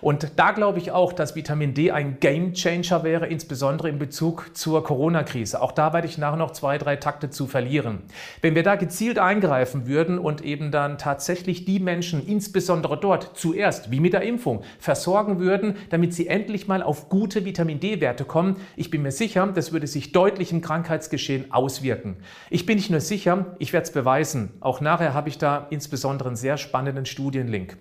[0.00, 4.50] Und da glaube ich auch, dass Vitamin D ein Game Changer wäre, insbesondere in Bezug
[4.54, 5.60] zur Corona-Krise.
[5.60, 8.02] Auch da werde ich nachher noch zwei, drei Takte zu verlieren.
[8.42, 13.90] Wenn wir da gezielt eingreifen würden und eben dann tatsächlich die Menschen, insbesondere dort, zuerst,
[13.90, 18.56] wie mit der Impfung, versorgen würden, damit sie endlich mal auf gute Vitamin D-Werte kommen,
[18.76, 22.16] ich bin mir sicher, das würde sich deutlich im Krankheitsgeschehen auswirken.
[22.50, 24.52] Ich bin nicht nur sicher, ich werde es beweisen.
[24.60, 27.76] Auch nachher habe ich da insbesondere einen sehr spannenden Studienlink.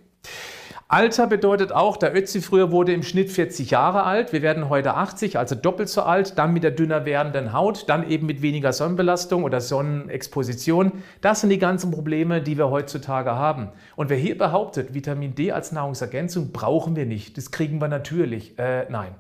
[0.88, 4.34] Alter bedeutet auch, der Ötzi früher wurde im Schnitt 40 Jahre alt.
[4.34, 6.38] Wir werden heute 80, also doppelt so alt.
[6.38, 10.92] Dann mit der dünner werdenden Haut, dann eben mit weniger Sonnenbelastung oder Sonnenexposition.
[11.22, 13.70] Das sind die ganzen Probleme, die wir heutzutage haben.
[13.96, 18.60] Und wer hier behauptet, Vitamin D als Nahrungsergänzung brauchen wir nicht, das kriegen wir natürlich.
[18.60, 19.16] Äh, nein.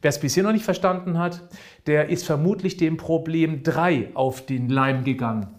[0.00, 1.42] Wer es bisher noch nicht verstanden hat,
[1.88, 5.57] der ist vermutlich dem Problem 3 auf den Leim gegangen.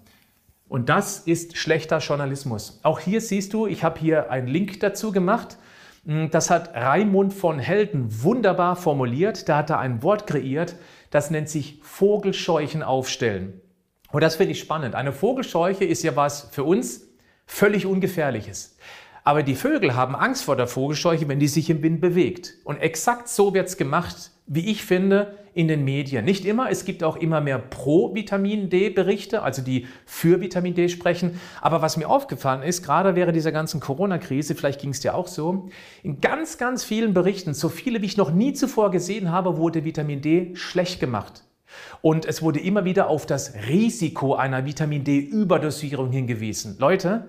[0.70, 2.80] Und das ist schlechter Journalismus.
[2.84, 5.58] Auch hier siehst du, ich habe hier einen Link dazu gemacht.
[6.06, 9.50] Hm, das hat Raimund von Helden wunderbar formuliert.
[9.50, 10.76] Da hat er ein Wort kreiert,
[11.10, 13.60] das nennt sich Vogelscheuchen aufstellen.
[14.12, 14.94] Und das finde ich spannend.
[14.94, 17.08] Eine Vogelscheuche ist ja was für uns
[17.48, 18.78] völlig Ungefährliches.
[19.24, 22.54] Aber die Vögel haben Angst vor der Vogelscheuche, wenn die sich im Wind bewegt.
[22.64, 26.26] Und exakt so wird es gemacht, wie ich finde, in den Medien.
[26.26, 31.40] Nicht immer, es gibt auch immer mehr Pro-Vitamin D-Berichte, also die für Vitamin D sprechen.
[31.62, 35.28] Aber was mir aufgefallen ist, gerade während dieser ganzen Corona-Krise, vielleicht ging es dir auch
[35.28, 35.70] so,
[36.04, 39.86] in ganz, ganz vielen Berichten, so viele wie ich noch nie zuvor gesehen habe, wurde
[39.86, 41.44] Vitamin D schlecht gemacht.
[42.02, 46.78] Und es wurde immer wieder auf das Risiko einer Vitamin D-Überdosierung hingewiesen.
[46.80, 47.28] Leute,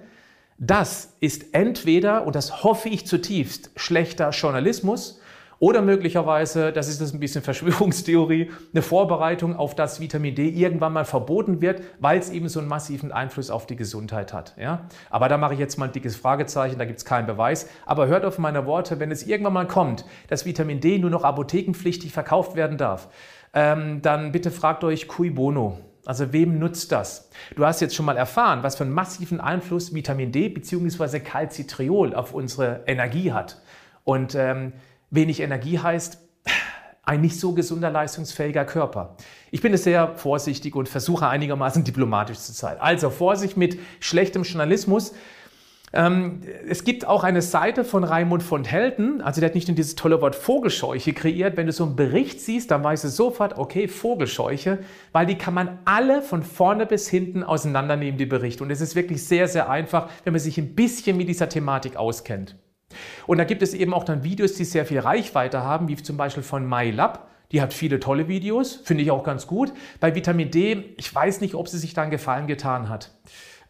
[0.58, 5.19] das ist entweder, und das hoffe ich zutiefst, schlechter Journalismus
[5.60, 10.94] oder möglicherweise, das ist das ein bisschen Verschwörungstheorie, eine Vorbereitung auf das Vitamin D irgendwann
[10.94, 14.56] mal verboten wird, weil es eben so einen massiven Einfluss auf die Gesundheit hat.
[14.58, 14.88] Ja?
[15.10, 17.68] Aber da mache ich jetzt mal ein dickes Fragezeichen, da gibt es keinen Beweis.
[17.84, 21.24] Aber hört auf meine Worte, wenn es irgendwann mal kommt, dass Vitamin D nur noch
[21.24, 23.08] apothekenpflichtig verkauft werden darf,
[23.52, 25.78] ähm, dann bitte fragt euch cui bono.
[26.06, 27.28] Also wem nutzt das?
[27.54, 31.20] Du hast jetzt schon mal erfahren, was für einen massiven Einfluss Vitamin D bzw.
[31.20, 33.60] Calcitriol auf unsere Energie hat.
[34.04, 34.72] Und ähm,
[35.10, 36.18] wenig Energie heißt
[37.02, 39.16] ein nicht so gesunder, leistungsfähiger Körper.
[39.50, 42.76] Ich bin sehr vorsichtig und versuche einigermaßen diplomatisch zu sein.
[42.78, 45.12] Also Vorsicht mit schlechtem Journalismus.
[45.92, 49.74] Ähm, es gibt auch eine Seite von Raimund von Helden, also der hat nicht nur
[49.74, 51.56] dieses tolle Wort Vogelscheuche kreiert.
[51.56, 54.78] Wenn du so einen Bericht siehst, dann weißt du sofort, okay, Vogelscheuche,
[55.10, 58.62] weil die kann man alle von vorne bis hinten auseinandernehmen, die Berichte.
[58.62, 61.96] Und es ist wirklich sehr, sehr einfach, wenn man sich ein bisschen mit dieser Thematik
[61.96, 62.54] auskennt.
[63.26, 66.16] Und da gibt es eben auch dann Videos, die sehr viel Reichweite haben, wie zum
[66.16, 67.28] Beispiel von MyLab.
[67.52, 69.72] Die hat viele tolle Videos, finde ich auch ganz gut.
[69.98, 73.10] Bei Vitamin D, ich weiß nicht, ob sie sich da einen Gefallen getan hat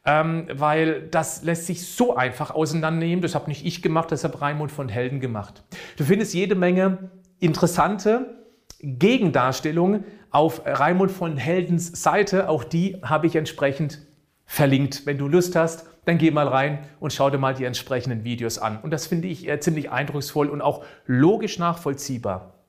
[0.04, 3.22] ähm, weil das lässt sich so einfach auseinandernehmen.
[3.22, 5.62] Das habe nicht ich gemacht, das hat Raimund von Helden gemacht.
[5.96, 8.38] Du findest jede Menge interessante
[8.80, 12.48] Gegendarstellungen auf Raimund von Heldens Seite.
[12.48, 14.06] Auch die habe ich entsprechend
[14.46, 15.04] verlinkt.
[15.04, 18.58] Wenn du Lust hast, dann geh mal rein und schau dir mal die entsprechenden Videos
[18.58, 18.80] an.
[18.80, 22.59] Und das finde ich äh, ziemlich eindrucksvoll und auch logisch nachvollziehbar.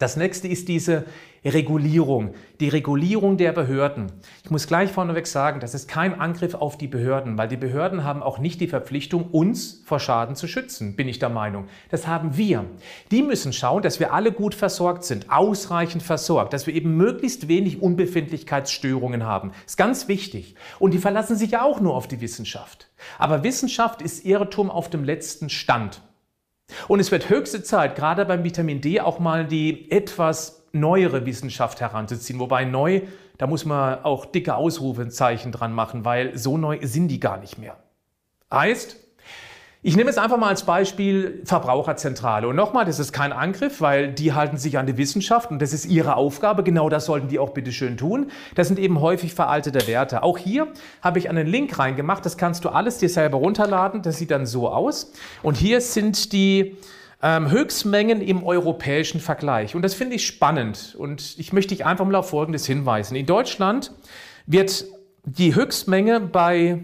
[0.00, 1.04] Das nächste ist diese
[1.44, 4.10] Regulierung, die Regulierung der Behörden.
[4.42, 8.02] Ich muss gleich vorneweg sagen, das ist kein Angriff auf die Behörden, weil die Behörden
[8.02, 11.66] haben auch nicht die Verpflichtung, uns vor Schaden zu schützen, bin ich der Meinung.
[11.90, 12.64] Das haben wir.
[13.10, 17.48] Die müssen schauen, dass wir alle gut versorgt sind, ausreichend versorgt, dass wir eben möglichst
[17.48, 19.52] wenig Unbefindlichkeitsstörungen haben.
[19.66, 20.54] Ist ganz wichtig.
[20.78, 22.88] Und die verlassen sich ja auch nur auf die Wissenschaft.
[23.18, 26.00] Aber Wissenschaft ist Irrtum auf dem letzten Stand.
[26.88, 31.80] Und es wird höchste Zeit, gerade beim Vitamin D, auch mal die etwas neuere Wissenschaft
[31.80, 32.38] heranzuziehen.
[32.38, 33.02] Wobei neu,
[33.38, 37.58] da muss man auch dicke Ausrufezeichen dran machen, weil so neu sind die gar nicht
[37.58, 37.76] mehr.
[38.52, 38.96] Heißt,
[39.82, 42.46] ich nehme jetzt einfach mal als Beispiel Verbraucherzentrale.
[42.46, 45.72] Und nochmal, das ist kein Angriff, weil die halten sich an die Wissenschaft und das
[45.72, 46.62] ist ihre Aufgabe.
[46.62, 48.30] Genau das sollten die auch bitte schön tun.
[48.54, 50.22] Das sind eben häufig veraltete Werte.
[50.22, 50.68] Auch hier
[51.00, 52.26] habe ich einen Link reingemacht.
[52.26, 54.02] Das kannst du alles dir selber runterladen.
[54.02, 55.12] Das sieht dann so aus.
[55.42, 56.76] Und hier sind die
[57.22, 59.74] ähm, Höchstmengen im europäischen Vergleich.
[59.74, 60.94] Und das finde ich spannend.
[60.98, 63.16] Und ich möchte dich einfach mal auf Folgendes hinweisen.
[63.16, 63.92] In Deutschland
[64.44, 64.84] wird
[65.24, 66.80] die Höchstmenge bei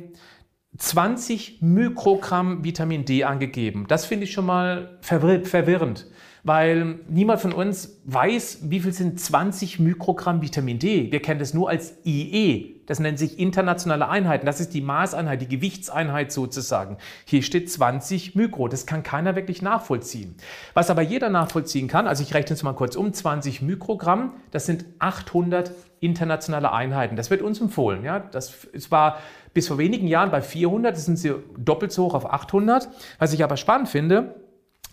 [0.79, 3.87] 20 Mikrogramm Vitamin D angegeben.
[3.89, 6.07] Das finde ich schon mal verwirrend,
[6.45, 11.11] weil niemand von uns weiß, wie viel sind 20 Mikrogramm Vitamin D.
[11.11, 12.76] Wir kennen das nur als IE.
[12.87, 14.47] Das nennt sich internationale Einheiten.
[14.47, 16.97] Das ist die Maßeinheit, die Gewichtseinheit sozusagen.
[17.25, 18.69] Hier steht 20 Mikro.
[18.69, 20.37] Das kann keiner wirklich nachvollziehen.
[20.75, 24.67] Was aber jeder nachvollziehen kann, also ich rechne es mal kurz um, 20 Mikrogramm, das
[24.67, 27.17] sind 800 internationale Einheiten.
[27.17, 28.05] Das wird uns empfohlen.
[28.05, 28.21] Ja?
[28.21, 28.55] Das
[28.91, 29.19] war
[29.53, 32.89] bis vor wenigen Jahren bei 400, das sind sie doppelt so hoch auf 800.
[33.19, 34.35] Was ich aber spannend finde,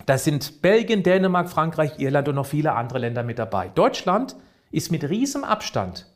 [0.06, 3.68] da sind Belgien, Dänemark, Frankreich, Irland und noch viele andere Länder mit dabei.
[3.68, 4.36] Deutschland
[4.70, 6.06] ist mit riesem Abstand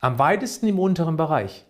[0.00, 1.64] am weitesten im unteren Bereich.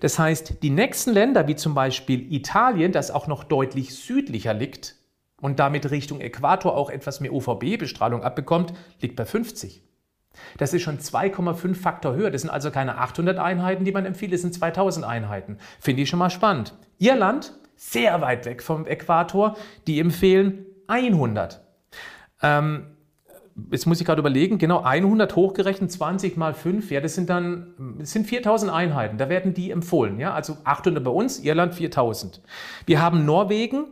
[0.00, 4.96] Das heißt, die nächsten Länder, wie zum Beispiel Italien, das auch noch deutlich südlicher liegt
[5.40, 9.82] und damit Richtung Äquator auch etwas mehr UVB-Bestrahlung abbekommt, liegt bei 50.
[10.56, 12.30] Das ist schon 2,5 Faktor höher.
[12.30, 15.58] Das sind also keine 800 Einheiten, die man empfiehlt, das sind 2000 Einheiten.
[15.80, 16.74] Finde ich schon mal spannend.
[16.98, 21.60] Irland, sehr weit weg vom Äquator, die empfehlen 100.
[22.42, 22.97] Ähm,
[23.70, 27.96] jetzt muss ich gerade überlegen, genau 100 hochgerechnet, 20 mal 5, ja, das sind dann
[27.98, 32.40] das sind 4000 Einheiten, da werden die empfohlen, ja, also 800 bei uns, Irland 4000.
[32.86, 33.84] Wir haben Norwegen,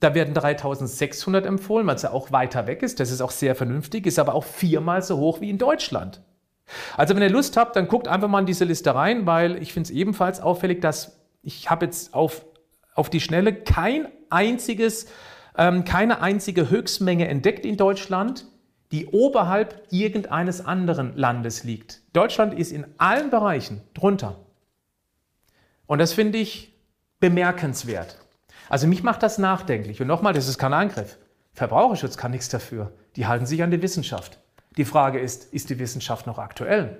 [0.00, 2.98] da werden 3600 empfohlen, weil es ja auch weiter weg ist.
[2.98, 6.20] Das ist auch sehr vernünftig, ist aber auch viermal so hoch wie in Deutschland.
[6.96, 9.72] Also wenn ihr Lust habt, dann guckt einfach mal in diese Liste rein, weil ich
[9.72, 12.44] finde es ebenfalls auffällig, dass ich habe jetzt auf,
[12.94, 15.06] auf die Schnelle kein einziges,
[15.56, 18.46] ähm, keine einzige Höchstmenge entdeckt in Deutschland,
[18.92, 22.02] die oberhalb irgendeines anderen Landes liegt.
[22.12, 24.36] Deutschland ist in allen Bereichen drunter.
[25.86, 26.74] Und das finde ich
[27.18, 28.18] bemerkenswert.
[28.68, 30.00] Also mich macht das nachdenklich.
[30.00, 31.18] Und nochmal, das ist kein Angriff.
[31.54, 32.92] Verbraucherschutz kann nichts dafür.
[33.16, 34.38] Die halten sich an die Wissenschaft.
[34.76, 36.98] Die Frage ist, ist die Wissenschaft noch aktuell?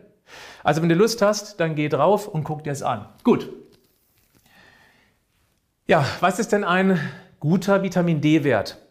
[0.62, 3.06] Also wenn du Lust hast, dann geh drauf und guck dir es an.
[3.24, 3.48] Gut.
[5.86, 6.98] Ja, was ist denn ein
[7.40, 8.81] guter Vitamin D-Wert?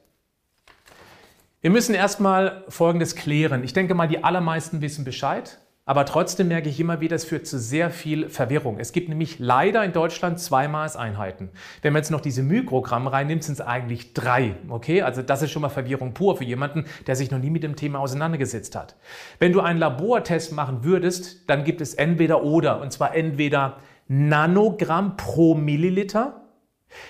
[1.63, 3.63] Wir müssen erstmal Folgendes klären.
[3.63, 5.60] Ich denke mal, die allermeisten wissen Bescheid.
[5.86, 8.80] Aber trotzdem merke ich immer wieder, es führt zu sehr viel Verwirrung.
[8.80, 11.50] Es gibt nämlich leider in Deutschland zwei Maßeinheiten.
[11.84, 14.56] Wenn man jetzt noch diese Mikrogramm reinnimmt, sind es eigentlich drei.
[14.69, 17.62] Okay, also das ist schon mal Verwirrung pur für jemanden, der sich noch nie mit
[17.62, 18.95] dem Thema auseinandergesetzt hat.
[19.38, 22.82] Wenn du einen Labortest machen würdest, dann gibt es entweder oder.
[22.82, 26.40] Und zwar entweder Nanogramm pro Milliliter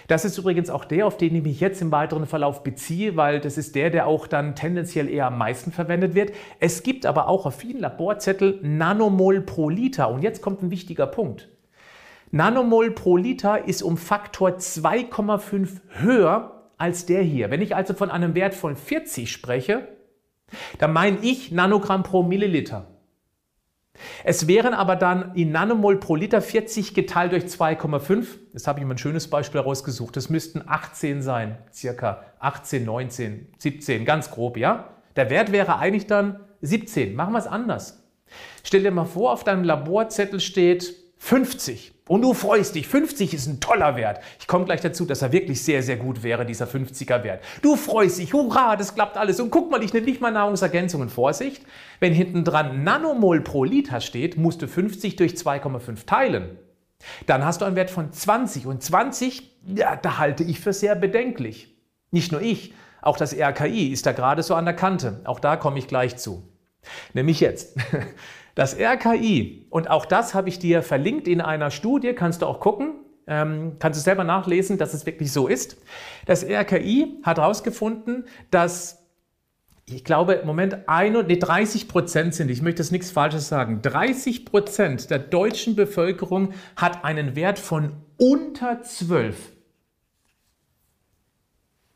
[0.08, 3.40] das ist übrigens auch der, auf den ich mich jetzt im weiteren Verlauf beziehe, weil
[3.40, 6.32] das ist der, der auch dann tendenziell eher am meisten verwendet wird.
[6.60, 10.10] Es gibt aber auch auf vielen Laborzettel Nanomol pro Liter.
[10.10, 11.50] Und jetzt kommt ein wichtiger Punkt.
[12.32, 17.52] Nanomol pro Liter ist um Faktor 2,5 höher als der hier.
[17.52, 19.88] Wenn ich also von einem Wert von 40 spreche,
[20.80, 22.88] dann meine ich Nanogramm pro Milliliter.
[24.24, 28.26] Es wären aber dann in Nanomol pro Liter 40 geteilt durch 2,5.
[28.54, 30.16] Das habe ich mir ein schönes Beispiel herausgesucht.
[30.16, 34.96] Das müssten 18 sein, circa 18, 19, 17, ganz grob, ja?
[35.16, 37.16] Der Wert wäre eigentlich dann 17.
[37.16, 38.04] Machen wir es anders.
[38.64, 41.94] Stell dir mal vor, auf deinem Laborzettel steht 50.
[42.12, 42.90] Und du freust dich.
[42.90, 44.22] 50 ist ein toller Wert.
[44.38, 47.42] Ich komme gleich dazu, dass er wirklich sehr, sehr gut wäre, dieser 50er Wert.
[47.62, 48.34] Du freust dich.
[48.34, 49.40] Hurra, das klappt alles.
[49.40, 51.08] Und guck mal, ich nehme nicht mal Nahrungsergänzungen.
[51.08, 51.64] Vorsicht.
[52.02, 56.58] Wenn hinten dran Nanomol pro Liter steht, musst du 50 durch 2,5 teilen.
[57.28, 58.66] Dann hast du einen Wert von 20.
[58.66, 61.78] Und 20, ja, da halte ich für sehr bedenklich.
[62.12, 65.22] Nicht nur ich, auch das RKI ist da gerade so an der Kante.
[65.24, 66.44] Auch da komme ich gleich zu.
[67.14, 67.78] Nämlich jetzt.
[68.56, 72.60] Das RKI, und auch das habe ich dir verlinkt in einer Studie, kannst du auch
[72.60, 72.96] gucken,
[73.28, 75.78] ähm, kannst du selber nachlesen, dass es wirklich so ist.
[76.26, 79.02] Das RKI hat herausgefunden, dass
[79.94, 83.82] ich glaube, im Moment ein, nee, 30 Prozent sind, ich möchte jetzt nichts Falsches sagen,
[83.82, 89.51] 30 Prozent der deutschen Bevölkerung hat einen Wert von unter 12.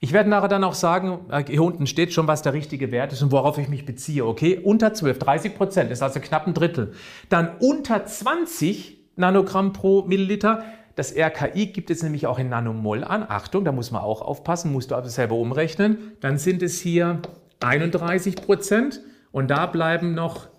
[0.06, 3.12] Ich werde nachher dann auch sagen, äh, hier unten steht schon, was der richtige Wert
[3.12, 4.24] ist und worauf ich mich beziehe.
[4.24, 6.94] Okay, unter 12, 30 Prozent ist also knapp ein Drittel.
[7.30, 10.64] Dann unter 20 Nanogramm pro Milliliter.
[10.94, 13.26] Das RKI gibt es nämlich auch in Nanomol an.
[13.28, 16.12] Achtung, da muss man auch aufpassen, musst du aber selber umrechnen.
[16.20, 17.24] Dann sind es hier
[17.62, 20.50] 31 Prozent und da bleiben noch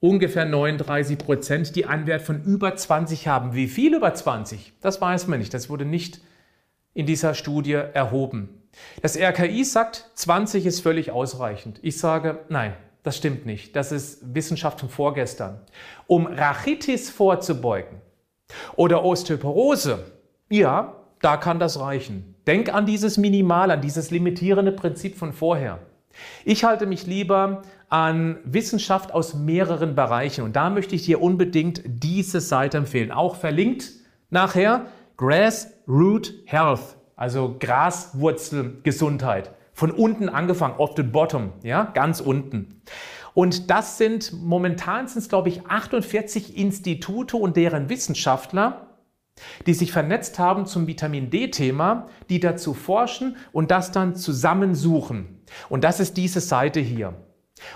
[0.00, 3.52] ungefähr 39 Prozent, die einen Wert von über 20 haben.
[3.52, 4.72] Wie viel über 20?
[4.80, 5.52] Das weiß man nicht.
[5.52, 6.22] Das wurde nicht
[6.94, 8.55] in dieser Studie erhoben.
[9.02, 11.78] Das RKI sagt, 20 ist völlig ausreichend.
[11.82, 13.76] Ich sage, nein, das stimmt nicht.
[13.76, 15.60] Das ist Wissenschaft von vorgestern.
[16.06, 18.00] Um Rachitis vorzubeugen
[18.74, 20.04] oder Osteoporose,
[20.48, 22.34] ja, da kann das reichen.
[22.46, 25.78] Denk an dieses Minimal, an dieses limitierende Prinzip von vorher.
[26.44, 31.82] Ich halte mich lieber an Wissenschaft aus mehreren Bereichen und da möchte ich dir unbedingt
[31.86, 33.12] diese Seite empfehlen.
[33.12, 33.92] Auch verlinkt
[34.30, 34.86] nachher
[35.16, 39.50] Grassroot Health also Graswurzelgesundheit.
[39.72, 42.82] Von unten angefangen, off the bottom, ja, ganz unten.
[43.34, 48.86] Und das sind momentan sind es, glaube ich, 48 Institute und deren Wissenschaftler,
[49.66, 55.42] die sich vernetzt haben zum Vitamin D-Thema, die dazu forschen und das dann zusammensuchen.
[55.68, 57.12] Und das ist diese Seite hier.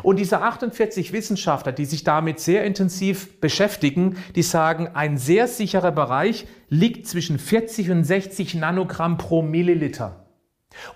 [0.02, 5.92] Und diese 48 Wissenschaftler, die sich damit sehr intensiv beschäftigen, die sagen, ein sehr sicherer
[5.92, 10.26] Bereich liegt zwischen 40 und 60 Nanogramm pro Milliliter.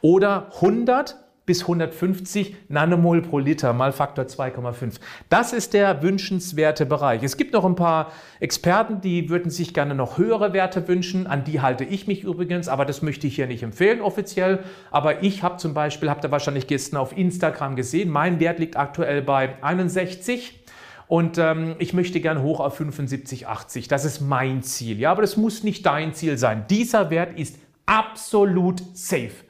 [0.02, 4.94] Oder 100 bis 150 Nanomol pro Liter mal Faktor 2,5.
[5.28, 7.22] Das ist der wünschenswerte Bereich.
[7.22, 11.26] Es gibt noch ein paar Experten, die würden sich gerne noch höhere Werte wünschen.
[11.26, 14.60] An die halte ich mich übrigens, aber das möchte ich hier nicht empfehlen offiziell.
[14.90, 18.76] Aber ich habe zum Beispiel, habt ihr wahrscheinlich gestern auf Instagram gesehen, mein Wert liegt
[18.76, 20.60] aktuell bei 61.
[21.06, 23.88] Und ähm, ich möchte gern hoch auf 75, 80.
[23.88, 24.98] Das ist mein Ziel.
[24.98, 26.64] Ja, aber das muss nicht dein Ziel sein.
[26.70, 29.43] Dieser Wert ist absolut safe.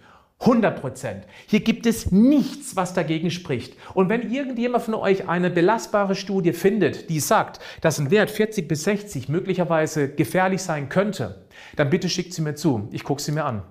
[0.44, 1.24] 100 Prozent.
[1.46, 3.76] Hier gibt es nichts, was dagegen spricht.
[3.94, 8.68] Und wenn irgendjemand von euch eine belastbare Studie findet, die sagt, dass ein Wert 40
[8.68, 12.88] bis 60 möglicherweise gefährlich sein könnte, dann bitte schickt sie mir zu.
[12.92, 13.62] Ich gucke sie mir an.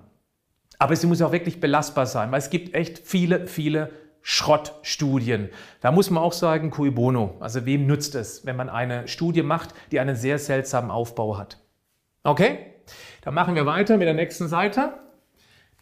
[0.78, 3.90] Aber sie muss auch wirklich belastbar sein, weil es gibt echt viele, viele
[4.22, 5.50] Schrottstudien.
[5.80, 7.36] Da muss man auch sagen, cui bono.
[7.38, 11.60] Also wem nützt es, wenn man eine Studie macht, die einen sehr seltsamen Aufbau hat?
[12.24, 12.58] Okay?
[13.22, 15.03] Dann machen wir weiter mit der nächsten Seite.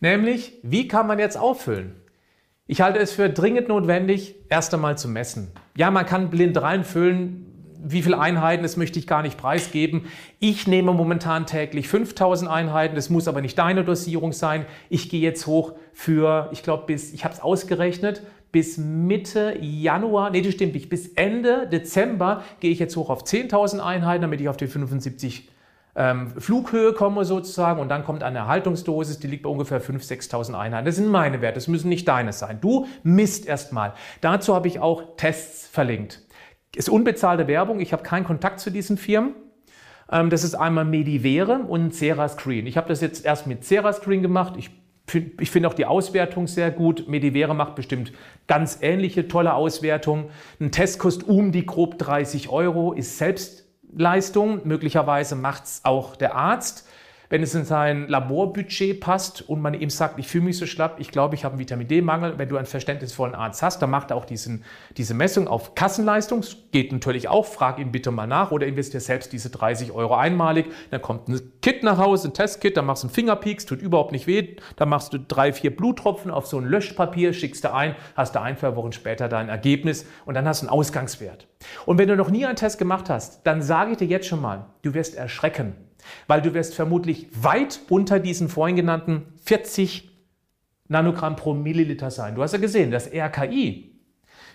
[0.02, 1.94] Nämlich, wie kann man jetzt auffüllen?
[2.66, 5.52] Ich halte es für dringend notwendig, erst einmal zu messen.
[5.76, 7.46] Ja, man kann blind reinfüllen,
[7.84, 10.06] wie viele Einheiten, das möchte ich gar nicht preisgeben.
[10.40, 14.66] Ich nehme momentan täglich 5000 Einheiten, das muss aber nicht deine Dosierung sein.
[14.88, 20.30] Ich gehe jetzt hoch für, ich glaube, bis, ich habe es ausgerechnet, bis Mitte Januar,
[20.30, 24.40] nee, das stimmt nicht, bis Ende Dezember gehe ich jetzt hoch auf 10.000 Einheiten, damit
[24.40, 25.51] ich auf die 75 ähm,
[25.94, 30.87] Flughöhe komme sozusagen und dann kommt eine Erhaltungsdosis, die liegt bei ungefähr 5.000, 6.000 Einheiten.
[30.87, 32.61] Das sind meine Werte, das müssen nicht deine sein.
[32.62, 33.92] Du misst erstmal.
[34.22, 36.22] Dazu habe ich auch Tests verlinkt.
[36.74, 39.35] Ist unbezahlte Werbung, ich habe keinen Kontakt zu diesen Firmen.
[40.11, 42.66] Ähm, das ist einmal Medivere und Cerascreen.
[42.66, 44.55] Ich habe das jetzt erst mit Cerascreen gemacht.
[44.57, 44.70] Ich
[45.40, 47.08] ich finde auch die Auswertung sehr gut.
[47.08, 48.12] Medivere macht bestimmt
[48.46, 50.31] ganz ähnliche tolle Auswertungen.
[50.60, 53.62] Ein Test kostet um die grob 30 Euro, ist selbst
[53.92, 54.60] Leistung.
[54.64, 56.88] Möglicherweise macht es auch der Arzt.
[57.33, 61.00] Wenn es in sein Laborbudget passt und man ihm sagt, ich fühle mich so schlapp,
[61.00, 62.35] ich glaube, ich habe einen Vitamin D-Mangel.
[62.37, 64.64] Wenn du einen verständnisvollen Arzt hast, dann macht er auch diesen,
[64.98, 66.44] diese Messung auf Kassenleistung.
[66.72, 70.66] Geht natürlich auch, frag ihn bitte mal nach oder investier selbst diese 30 Euro einmalig.
[70.90, 74.12] Dann kommt ein Kit nach Hause, ein Testkit, dann machst du einen Fingerpeaks, tut überhaupt
[74.12, 74.56] nicht weh.
[74.76, 78.42] Dann machst du drei, vier Bluttropfen auf so ein Löschpapier, schickst du ein, hast du
[78.42, 81.48] ein, zwei Wochen später dein Ergebnis und dann hast du einen Ausgangswert.
[81.87, 84.42] Und wenn du noch nie einen Test gemacht hast, dann sage ich dir jetzt schon
[84.42, 85.76] mal, du wirst erschrecken.
[86.27, 90.11] Weil du wirst vermutlich weit unter diesen vorhin genannten 40
[90.88, 92.35] Nanogramm pro Milliliter sein.
[92.35, 93.92] Du hast ja gesehen, das RKI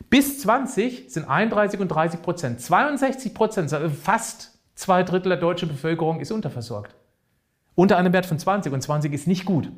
[0.09, 2.61] bis 20 sind 31 und 30 Prozent.
[2.61, 6.95] 62 Prozent, also fast zwei Drittel der deutschen Bevölkerung ist unterversorgt.
[7.75, 9.71] Unter einem Wert von 20 und 20 ist nicht gut.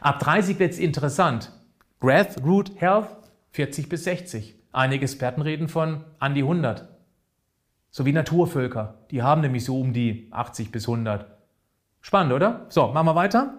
[0.00, 1.52] Ab 30 wird es interessant.
[2.00, 3.08] Grassroot Health
[3.52, 4.56] 40 bis 60.
[4.72, 6.88] Einige Experten reden von an die 100.
[7.90, 8.94] So wie Naturvölker.
[9.10, 11.26] Die haben nämlich so um die 80 bis 100.
[12.00, 12.66] Spannend, oder?
[12.68, 13.54] So, machen wir weiter.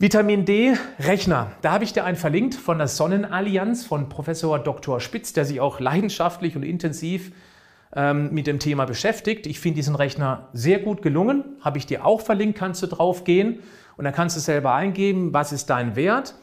[0.00, 1.52] Vitamin D Rechner.
[1.62, 5.00] Da habe ich dir einen verlinkt von der Sonnenallianz von Professor Dr.
[5.00, 7.32] Spitz, der sich auch leidenschaftlich und intensiv
[7.94, 9.46] ähm, mit dem Thema beschäftigt.
[9.46, 11.44] Ich finde diesen Rechner sehr gut gelungen.
[11.60, 13.60] Habe ich dir auch verlinkt, kannst du drauf gehen
[13.96, 16.34] und dann kannst du selber eingeben, was ist dein Wert.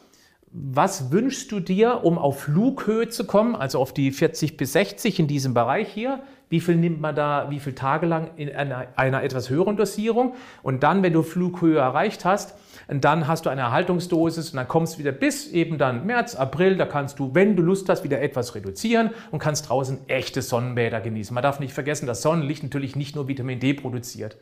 [0.58, 5.20] Was wünschst du dir, um auf Flughöhe zu kommen, also auf die 40 bis 60
[5.20, 6.22] in diesem Bereich hier?
[6.48, 10.34] wie viel nimmt man da, wie viele Tage lang in einer, einer etwas höheren Dosierung.
[10.62, 12.54] Und dann, wenn du Flughöhe erreicht hast,
[12.88, 16.76] dann hast du eine Erhaltungsdosis und dann kommst du wieder bis eben dann März, April,
[16.76, 21.00] da kannst du, wenn du Lust hast, wieder etwas reduzieren und kannst draußen echte Sonnenbäder
[21.00, 21.34] genießen.
[21.34, 24.36] Man darf nicht vergessen, dass Sonnenlicht natürlich nicht nur Vitamin D produziert,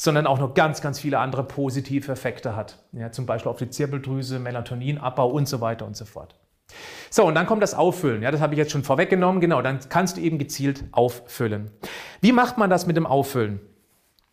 [0.00, 2.78] sondern auch noch ganz, ganz viele andere positive Effekte hat.
[2.92, 6.34] Ja, zum Beispiel auf die Zirbeldrüse, Melatoninabbau und so weiter und so fort.
[7.10, 8.22] So, und dann kommt das Auffüllen.
[8.22, 9.42] Ja, das habe ich jetzt schon vorweggenommen.
[9.42, 11.70] Genau, dann kannst du eben gezielt auffüllen.
[12.22, 13.60] Wie macht man das mit dem Auffüllen?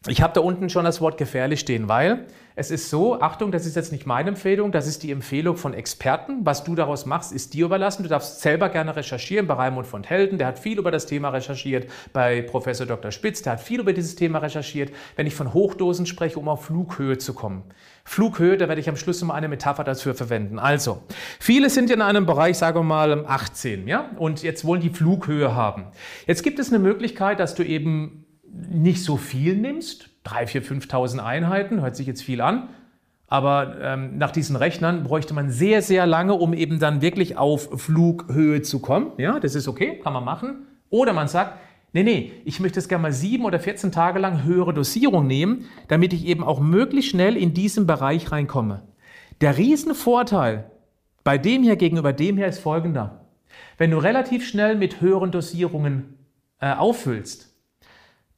[0.10, 3.66] Ich habe da unten schon das Wort gefährlich stehen, weil es ist so, Achtung, das
[3.66, 6.46] ist jetzt nicht meine Empfehlung, das ist die Empfehlung von Experten.
[6.46, 8.04] Was du daraus machst, ist dir überlassen.
[8.04, 11.30] Du darfst selber gerne recherchieren bei Raimund von Helden, der hat viel über das Thema
[11.30, 13.12] recherchiert, bei Professor Dr.
[13.12, 14.92] Spitz, der hat viel über dieses Thema recherchiert.
[15.18, 17.64] Wenn ich von Hochdosen spreche, um auf Flughöhe zu kommen.
[18.06, 20.58] Flughöhe, da werde ich am Schluss mal eine Metapher dafür verwenden.
[20.58, 21.04] Also,
[21.40, 25.54] viele sind in einem Bereich, sagen wir mal 18, ja, und jetzt wollen die Flughöhe
[25.54, 25.88] haben.
[26.26, 31.20] Jetzt gibt es eine Möglichkeit, dass du eben nicht so viel nimmst, 3.000, 4.000, 5.000
[31.20, 32.70] Einheiten, hört sich jetzt viel an,
[33.28, 37.82] aber ähm, nach diesen Rechnern bräuchte man sehr, sehr lange, um eben dann wirklich auf
[37.82, 39.12] Flughöhe zu kommen.
[39.18, 40.68] Ja, das ist okay, kann man machen.
[40.90, 41.60] Oder man sagt,
[41.92, 45.66] nee, nee, ich möchte es gerne mal sieben oder 14 Tage lang höhere Dosierung nehmen,
[45.90, 48.84] damit ich eben auch möglichst schnell in diesen Bereich reinkomme.
[49.42, 50.72] Der Riesenvorteil
[51.28, 53.26] bei dem hier gegenüber dem hier ist folgender.
[53.78, 56.18] Wenn du relativ schnell mit höheren Dosierungen
[56.62, 57.54] äh, auffüllst,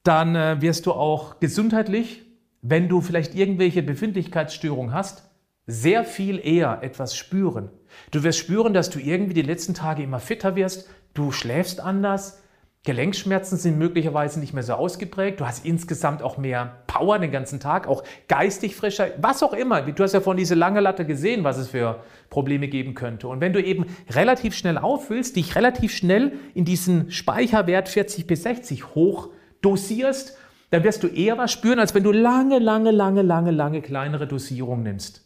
[0.10, 2.26] dann äh, wirst du auch gesundheitlich,
[2.64, 5.30] wenn du vielleicht irgendwelche Befindlichkeitsstörungen hast,
[5.68, 7.70] sehr viel eher etwas spüren.
[8.10, 12.42] Du wirst spüren, dass du irgendwie die letzten Tage immer fitter wirst, du schläfst anders,
[12.86, 15.42] Gelenkschmerzen sind möglicherweise nicht mehr so ausgeprägt.
[15.42, 19.82] Du hast insgesamt auch mehr Power den ganzen Tag, auch geistig frischer, was auch immer.
[19.82, 23.28] Du hast ja von diese lange Latte gesehen, was es für Probleme geben könnte.
[23.28, 28.44] Und wenn du eben relativ schnell auffüllst, dich relativ schnell in diesen Speicherwert 40 bis
[28.44, 29.30] 60 hoch
[29.62, 30.38] dosierst,
[30.72, 34.28] dann wirst du eher was spüren, als wenn du lange, lange, lange, lange, lange kleinere
[34.28, 35.26] Dosierungen nimmst.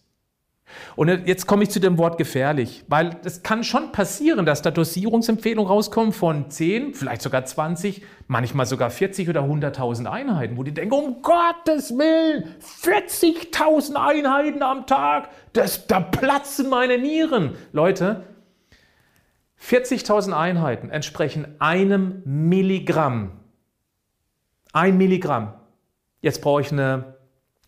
[0.95, 4.71] Und jetzt komme ich zu dem Wort gefährlich, weil es kann schon passieren, dass da
[4.71, 10.73] Dosierungsempfehlungen rauskommen von 10, vielleicht sogar 20, manchmal sogar 40 oder 100.000 Einheiten, wo die
[10.73, 17.55] denken, um Gottes Willen, 40.000 Einheiten am Tag, das, da platzen meine Nieren.
[17.71, 18.23] Leute,
[19.61, 23.42] 40.000 Einheiten entsprechen einem Milligramm
[24.74, 25.53] ein Milligramm.
[26.21, 27.15] Jetzt brauche ich eine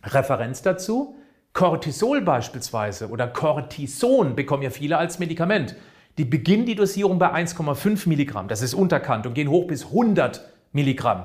[0.02, 1.16] Referenz dazu.
[1.52, 5.74] Cortisol beispielsweise oder Cortison bekommen ja viele als Medikament.
[6.18, 8.48] Die beginnen die Dosierung bei 1,5 Milligramm.
[8.48, 11.24] Das ist unterkannt und gehen hoch bis 100 Milligramm.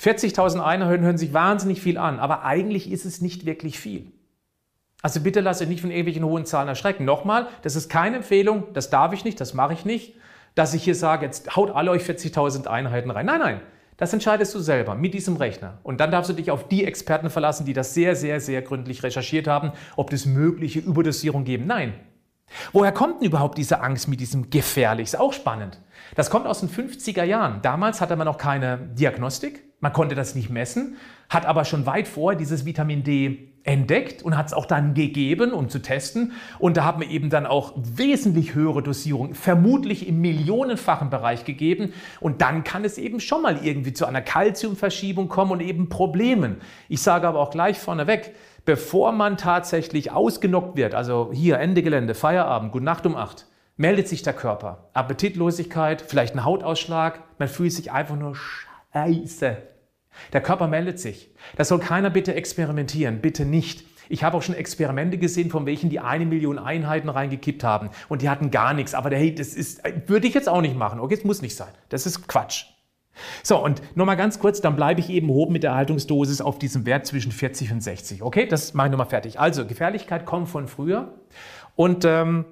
[0.00, 4.12] 40.000 Einheiten hören sich wahnsinnig viel an, aber eigentlich ist es nicht wirklich viel.
[5.02, 7.04] Also bitte lasst euch nicht von irgendwelchen hohen Zahlen erschrecken.
[7.04, 10.14] Nochmal, das ist keine Empfehlung, das darf ich nicht, das mache ich nicht,
[10.54, 13.26] dass ich hier sage, jetzt haut alle euch 40.000 Einheiten rein.
[13.26, 13.60] Nein, nein,
[14.00, 15.78] das entscheidest du selber mit diesem Rechner.
[15.82, 19.02] Und dann darfst du dich auf die Experten verlassen, die das sehr, sehr, sehr gründlich
[19.02, 21.66] recherchiert haben, ob es mögliche Überdosierung geben.
[21.66, 21.92] Nein.
[22.72, 25.04] Woher kommt denn überhaupt diese Angst mit diesem gefährlich?
[25.04, 25.80] Ist auch spannend.
[26.16, 27.60] Das kommt aus den 50er Jahren.
[27.62, 29.62] Damals hatte man noch keine Diagnostik.
[29.80, 30.96] Man konnte das nicht messen,
[31.28, 35.52] hat aber schon weit vor dieses Vitamin D entdeckt und hat es auch dann gegeben,
[35.52, 36.32] um zu testen.
[36.58, 41.92] Und da haben wir eben dann auch wesentlich höhere Dosierungen, vermutlich im millionenfachen Bereich gegeben.
[42.20, 46.56] Und dann kann es eben schon mal irgendwie zu einer Kalziumverschiebung kommen und eben Problemen.
[46.88, 48.34] Ich sage aber auch gleich vorneweg,
[48.64, 53.46] bevor man tatsächlich ausgenockt wird, also hier Ende Gelände, Feierabend, gute Nacht um acht,
[53.76, 54.90] meldet sich der Körper.
[54.94, 59.56] Appetitlosigkeit, vielleicht ein Hautausschlag, man fühlt sich einfach nur scheiße.
[60.32, 61.30] Der Körper meldet sich.
[61.56, 63.84] Das soll keiner bitte experimentieren, bitte nicht.
[64.08, 68.22] Ich habe auch schon Experimente gesehen, von welchen die eine Million Einheiten reingekippt haben und
[68.22, 68.94] die hatten gar nichts.
[68.94, 70.98] Aber hey, das ist, würde ich jetzt auch nicht machen.
[70.98, 71.72] Okay, es muss nicht sein.
[71.90, 72.64] Das ist Quatsch.
[73.42, 76.86] So, und nochmal ganz kurz, dann bleibe ich eben oben mit der Erhaltungsdosis auf diesem
[76.86, 78.22] Wert zwischen 40 und 60.
[78.22, 79.38] Okay, das mache ich nochmal fertig.
[79.38, 81.14] Also, Gefährlichkeit kommt von früher
[81.76, 82.44] und ähm,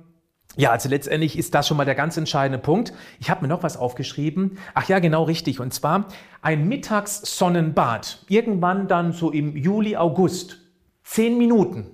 [0.59, 2.92] ja, also letztendlich ist das schon mal der ganz entscheidende Punkt.
[3.20, 4.59] Ich habe mir noch was aufgeschrieben.
[4.74, 5.61] Ach ja, genau richtig.
[5.61, 6.09] Und zwar
[6.42, 8.24] ein Mittagssonnenbad.
[8.28, 10.59] Irgendwann dann so im Juli, August.
[11.04, 11.86] Zehn Minuten.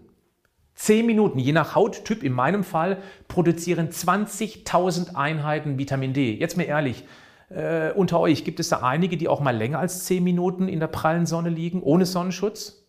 [0.75, 6.35] Zehn Minuten, je nach Hauttyp, in meinem Fall, produzieren 20.000 Einheiten Vitamin D.
[6.35, 7.05] Jetzt mal ehrlich,
[7.51, 10.81] äh, unter euch gibt es da einige, die auch mal länger als zehn Minuten in
[10.81, 12.84] der prallen Sonne liegen, ohne Sonnenschutz?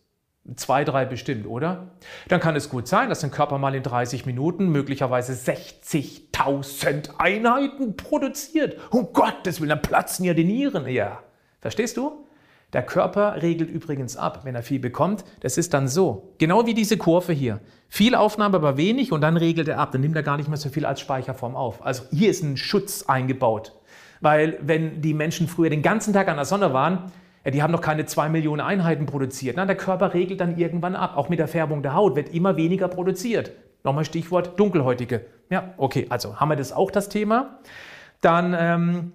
[0.54, 1.88] Zwei, drei bestimmt, oder?
[2.28, 7.96] Dann kann es gut sein, dass dein Körper mal in 30 Minuten möglicherweise 60.000 Einheiten
[7.96, 8.76] produziert.
[8.92, 10.86] Um Gottes Willen, dann platzen ja die Nieren.
[10.86, 11.20] Ja,
[11.60, 12.26] verstehst du?
[12.72, 15.24] Der Körper regelt übrigens ab, wenn er viel bekommt.
[15.40, 16.34] Das ist dann so.
[16.38, 17.60] Genau wie diese Kurve hier.
[17.88, 19.92] Viel Aufnahme, aber wenig und dann regelt er ab.
[19.92, 21.84] Dann nimmt er gar nicht mehr so viel als Speicherform auf.
[21.84, 23.72] Also hier ist ein Schutz eingebaut.
[24.20, 27.10] Weil wenn die Menschen früher den ganzen Tag an der Sonne waren,
[27.46, 29.54] ja, die haben noch keine zwei Millionen Einheiten produziert.
[29.56, 31.16] Na, der Körper regelt dann irgendwann ab.
[31.16, 33.52] Auch mit der Färbung der Haut wird immer weniger produziert.
[33.84, 35.24] Nochmal Stichwort Dunkelhäutige.
[35.48, 37.60] Ja, okay, also haben wir das auch das Thema.
[38.20, 39.12] Dann ähm,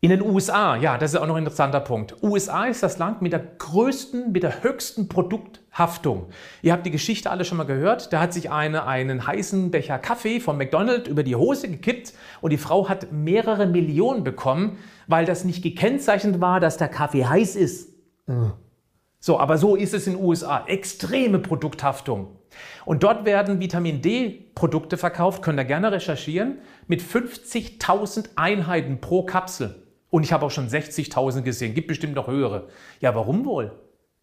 [0.00, 2.16] in den USA, ja, das ist auch noch ein interessanter Punkt.
[2.20, 6.30] USA ist das Land mit der größten, mit der höchsten Produkthaftung.
[6.62, 8.12] Ihr habt die Geschichte alle schon mal gehört.
[8.12, 12.50] Da hat sich eine einen heißen Becher Kaffee von McDonald's über die Hose gekippt und
[12.50, 14.78] die Frau hat mehrere Millionen bekommen,
[15.10, 17.90] weil das nicht gekennzeichnet war, dass der Kaffee heiß ist.
[19.18, 20.64] So, aber so ist es in den USA.
[20.66, 22.36] Extreme Produkthaftung.
[22.84, 29.82] Und dort werden Vitamin D-Produkte verkauft, könnt ihr gerne recherchieren, mit 50.000 Einheiten pro Kapsel.
[30.10, 32.68] Und ich habe auch schon 60.000 gesehen, gibt bestimmt noch höhere.
[33.00, 33.72] Ja, warum wohl?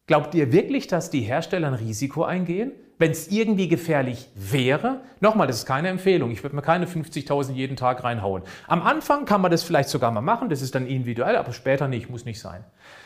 [0.07, 2.71] Glaubt ihr wirklich, dass die Hersteller ein Risiko eingehen?
[2.99, 7.53] Wenn es irgendwie gefährlich wäre, nochmal, das ist keine Empfehlung, ich würde mir keine 50.000
[7.53, 8.41] jeden Tag reinhauen.
[8.67, 11.87] Am Anfang kann man das vielleicht sogar mal machen, das ist dann individuell, aber später
[11.87, 12.63] nicht, muss nicht sein.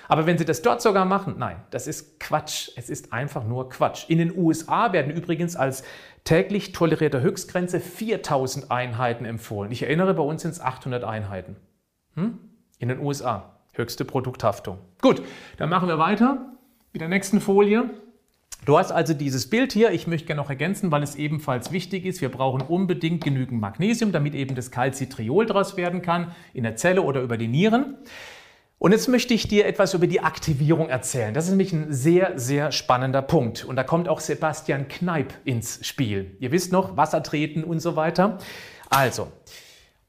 [0.07, 2.69] Aber wenn Sie das dort sogar machen, nein, das ist Quatsch.
[2.77, 4.09] Es ist einfach nur Quatsch.
[4.09, 5.83] In den USA werden übrigens als
[6.23, 9.73] täglich tolerierte Höchstgrenze 4000 Einheiten empfohlen.
[9.73, 11.57] Ich erinnere, bei uns sind es 800 Einheiten.
[12.15, 12.39] Hm?
[12.81, 13.57] in den USA.
[13.73, 14.79] Höchste Produkthaftung.
[15.01, 15.21] Gut,
[15.57, 16.51] dann machen wir weiter
[16.93, 17.89] mit der nächsten Folie.
[18.65, 19.91] Du hast also dieses Bild hier.
[19.91, 22.21] Ich möchte gerne noch ergänzen, weil es ebenfalls wichtig ist.
[22.21, 27.01] Wir brauchen unbedingt genügend Magnesium, damit eben das Calcitriol daraus werden kann, in der Zelle
[27.01, 27.97] oder über die Nieren.
[28.77, 31.33] Und jetzt möchte ich dir etwas über die Aktivierung erzählen.
[31.33, 33.63] Das ist nämlich ein sehr, sehr spannender Punkt.
[33.63, 36.35] Und da kommt auch Sebastian Kneip ins Spiel.
[36.39, 38.39] Ihr wisst noch, Wasser treten und so weiter.
[38.89, 39.31] Also,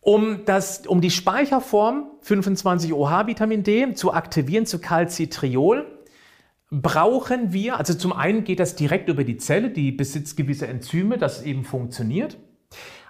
[0.00, 5.86] um, das, um die Speicherform 25-OH Vitamin D zu aktivieren zu Calcitriol,
[6.72, 11.18] brauchen wir, also zum einen geht das direkt über die Zelle, die besitzt gewisse Enzyme,
[11.18, 12.38] das eben funktioniert,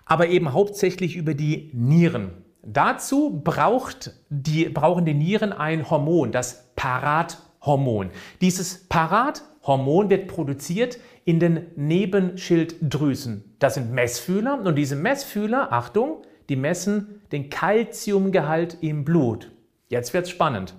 [0.04, 2.32] aber eben hauptsächlich über die Nieren.
[2.64, 8.10] Dazu braucht die, brauchen die Nieren ein Hormon, das Parathormon.
[8.40, 13.54] Dieses Parathormon wird produziert in den Nebenschilddrüsen.
[13.60, 19.52] Das sind Messfühler und diese Messfühler, Achtung, die messen den Calciumgehalt im Blut.
[19.88, 20.74] Jetzt wird es spannend.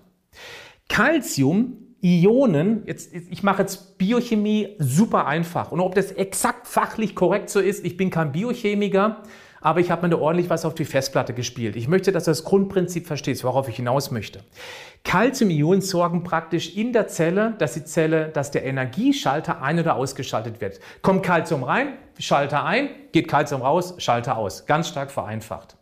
[0.89, 5.71] Calcium Ionen, jetzt, ich mache jetzt Biochemie super einfach.
[5.71, 9.23] Und ob das exakt fachlich korrekt so ist, ich bin kein Biochemiker,
[9.61, 11.77] aber ich habe mir ordentlich was auf die Festplatte gespielt.
[11.77, 14.41] Ich möchte, dass du das Grundprinzip verstehst, worauf ich hinaus möchte.
[15.05, 20.59] Calcium-Ionen sorgen praktisch in der Zelle, dass die Zelle, dass der Energieschalter ein- oder ausgeschaltet
[20.59, 20.81] wird.
[21.03, 24.65] Kommt Calcium rein, Schalter ein, geht Calcium raus, Schalter aus.
[24.65, 25.77] Ganz stark vereinfacht.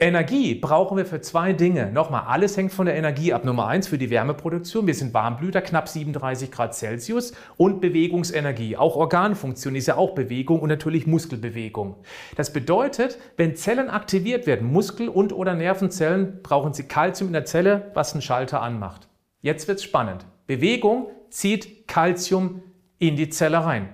[0.00, 1.90] Energie brauchen wir für zwei Dinge.
[1.90, 3.44] Nochmal, alles hängt von der Energie ab.
[3.44, 4.86] Nummer eins für die Wärmeproduktion.
[4.86, 7.32] Wir sind Warmblüter, knapp 37 Grad Celsius.
[7.56, 8.76] Und Bewegungsenergie.
[8.76, 11.96] Auch Organfunktion ist ja auch Bewegung und natürlich Muskelbewegung.
[12.36, 17.44] Das bedeutet, wenn Zellen aktiviert werden, Muskel- und oder Nervenzellen, brauchen sie Kalzium in der
[17.44, 19.08] Zelle, was einen Schalter anmacht.
[19.40, 20.26] Jetzt wird's spannend.
[20.46, 22.62] Bewegung zieht Kalzium
[23.00, 23.88] in die Zelle rein.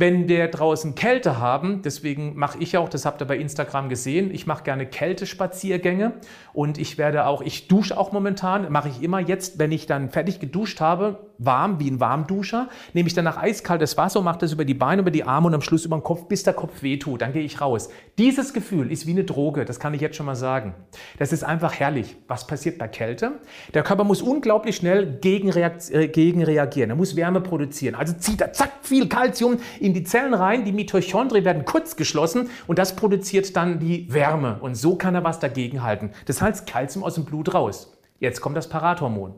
[0.00, 4.30] Wenn wir draußen Kälte haben, deswegen mache ich auch, das habt ihr bei Instagram gesehen,
[4.32, 6.14] ich mache gerne Kältespaziergänge
[6.54, 10.08] und ich werde auch, ich dusche auch momentan, mache ich immer jetzt, wenn ich dann
[10.08, 14.52] fertig geduscht habe, warm, wie ein Warmduscher, nehme ich danach eiskaltes Wasser und mache das
[14.52, 16.82] über die Beine, über die Arme und am Schluss über den Kopf, bis der Kopf
[16.82, 17.22] wehtut.
[17.22, 17.88] Dann gehe ich raus.
[18.18, 20.74] Dieses Gefühl ist wie eine Droge, das kann ich jetzt schon mal sagen.
[21.18, 22.16] Das ist einfach herrlich.
[22.28, 23.32] Was passiert bei Kälte?
[23.74, 26.90] Der Körper muss unglaublich schnell gegen, äh.
[26.90, 27.94] Er muss Wärme produzieren.
[27.94, 32.50] Also zieht er zack viel Kalzium in die Zellen rein, die Mitochondrien werden kurz geschlossen
[32.66, 34.58] und das produziert dann die Wärme.
[34.60, 36.10] Und so kann er was dagegen halten.
[36.26, 37.96] Das heißt Kalzium aus dem Blut raus.
[38.18, 39.34] Jetzt kommt das Parathormon.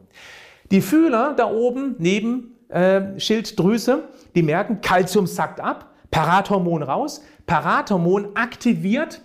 [0.70, 7.22] Die Fühler da oben neben äh, Schilddrüse, die merken, Kalzium sackt ab, Parathormon raus.
[7.46, 9.20] Parathormon aktiviert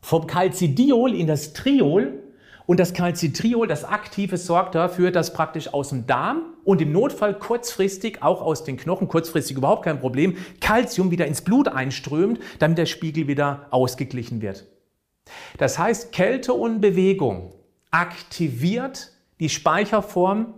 [0.00, 2.22] vom Calcidiol in das Triol
[2.70, 7.36] und das Calcitriol, das Aktive, sorgt dafür, dass praktisch aus dem Darm und im Notfall
[7.36, 12.78] kurzfristig auch aus den Knochen, kurzfristig überhaupt kein Problem, Calcium wieder ins Blut einströmt, damit
[12.78, 14.68] der Spiegel wieder ausgeglichen wird.
[15.58, 17.54] Das heißt, Kälte und Bewegung
[17.90, 20.54] aktiviert die Speicherform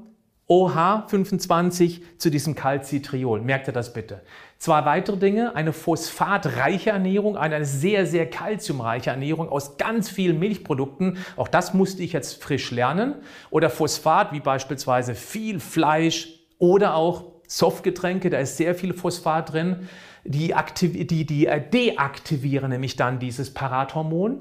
[0.50, 3.40] OH25 zu diesem Calcitriol.
[3.40, 4.20] Merkt ihr das bitte?
[4.62, 11.18] Zwei weitere Dinge, eine phosphatreiche Ernährung, eine sehr, sehr kalziumreiche Ernährung aus ganz vielen Milchprodukten.
[11.34, 13.16] Auch das musste ich jetzt frisch lernen.
[13.50, 19.88] Oder Phosphat, wie beispielsweise viel Fleisch oder auch Softgetränke, da ist sehr viel Phosphat drin.
[20.22, 24.38] Die, die, die äh, deaktivieren nämlich dann dieses Parathormon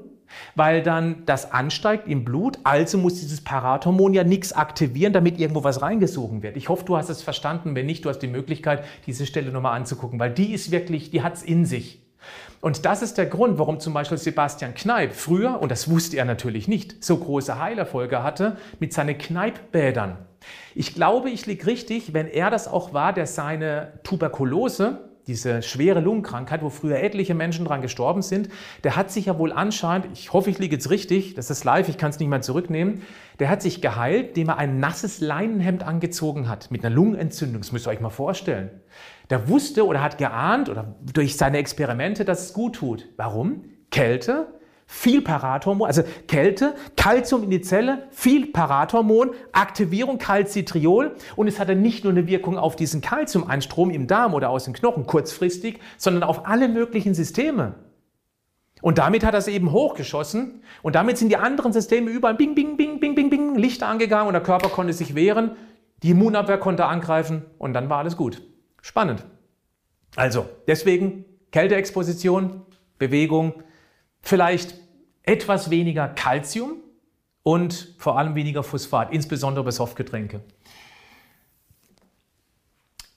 [0.54, 2.58] weil dann das ansteigt im Blut.
[2.64, 6.56] Also muss dieses Parathormon ja nichts aktivieren, damit irgendwo was reingesogen wird.
[6.56, 7.74] Ich hoffe, du hast es verstanden.
[7.74, 11.22] Wenn nicht, du hast die Möglichkeit, diese Stelle nochmal anzugucken, weil die ist wirklich, die
[11.22, 12.02] hat es in sich.
[12.60, 16.24] Und das ist der Grund, warum zum Beispiel Sebastian Kneip früher, und das wusste er
[16.24, 20.16] natürlich nicht, so große Heilerfolge hatte mit seinen Kneippbädern.
[20.74, 26.00] Ich glaube, ich liege richtig, wenn er das auch war, der seine Tuberkulose, diese schwere
[26.00, 28.48] Lungenkrankheit, wo früher etliche Menschen dran gestorben sind,
[28.84, 31.88] der hat sich ja wohl anscheinend, ich hoffe, ich liege jetzt richtig, das ist live,
[31.88, 33.02] ich kann es nicht mehr zurücknehmen,
[33.38, 37.62] der hat sich geheilt, indem er ein nasses Leinenhemd angezogen hat mit einer Lungenentzündung.
[37.62, 38.70] Das müsst ihr euch mal vorstellen.
[39.30, 43.08] Der wusste oder hat geahnt oder durch seine Experimente, dass es gut tut.
[43.16, 43.64] Warum?
[43.90, 44.48] Kälte,
[44.92, 51.74] viel Parathormon, also Kälte, Kalzium in die Zelle, viel Parathormon, Aktivierung Calcitriol und es hatte
[51.74, 56.22] nicht nur eine Wirkung auf diesen Kalziumeinstrom im Darm oder aus den Knochen kurzfristig, sondern
[56.22, 57.74] auf alle möglichen Systeme.
[58.82, 62.54] Und damit hat er es eben hochgeschossen und damit sind die anderen Systeme überall bing,
[62.54, 65.52] bing, bing, bing, bing, bing, Lichter angegangen und der Körper konnte sich wehren,
[66.02, 68.42] die Immunabwehr konnte angreifen und dann war alles gut.
[68.82, 69.24] Spannend.
[70.16, 72.60] Also, deswegen Kälteexposition,
[72.98, 73.54] Bewegung,
[74.20, 74.81] vielleicht
[75.22, 76.74] etwas weniger Kalzium
[77.42, 80.40] und vor allem weniger Phosphat, insbesondere bei Softgetränke.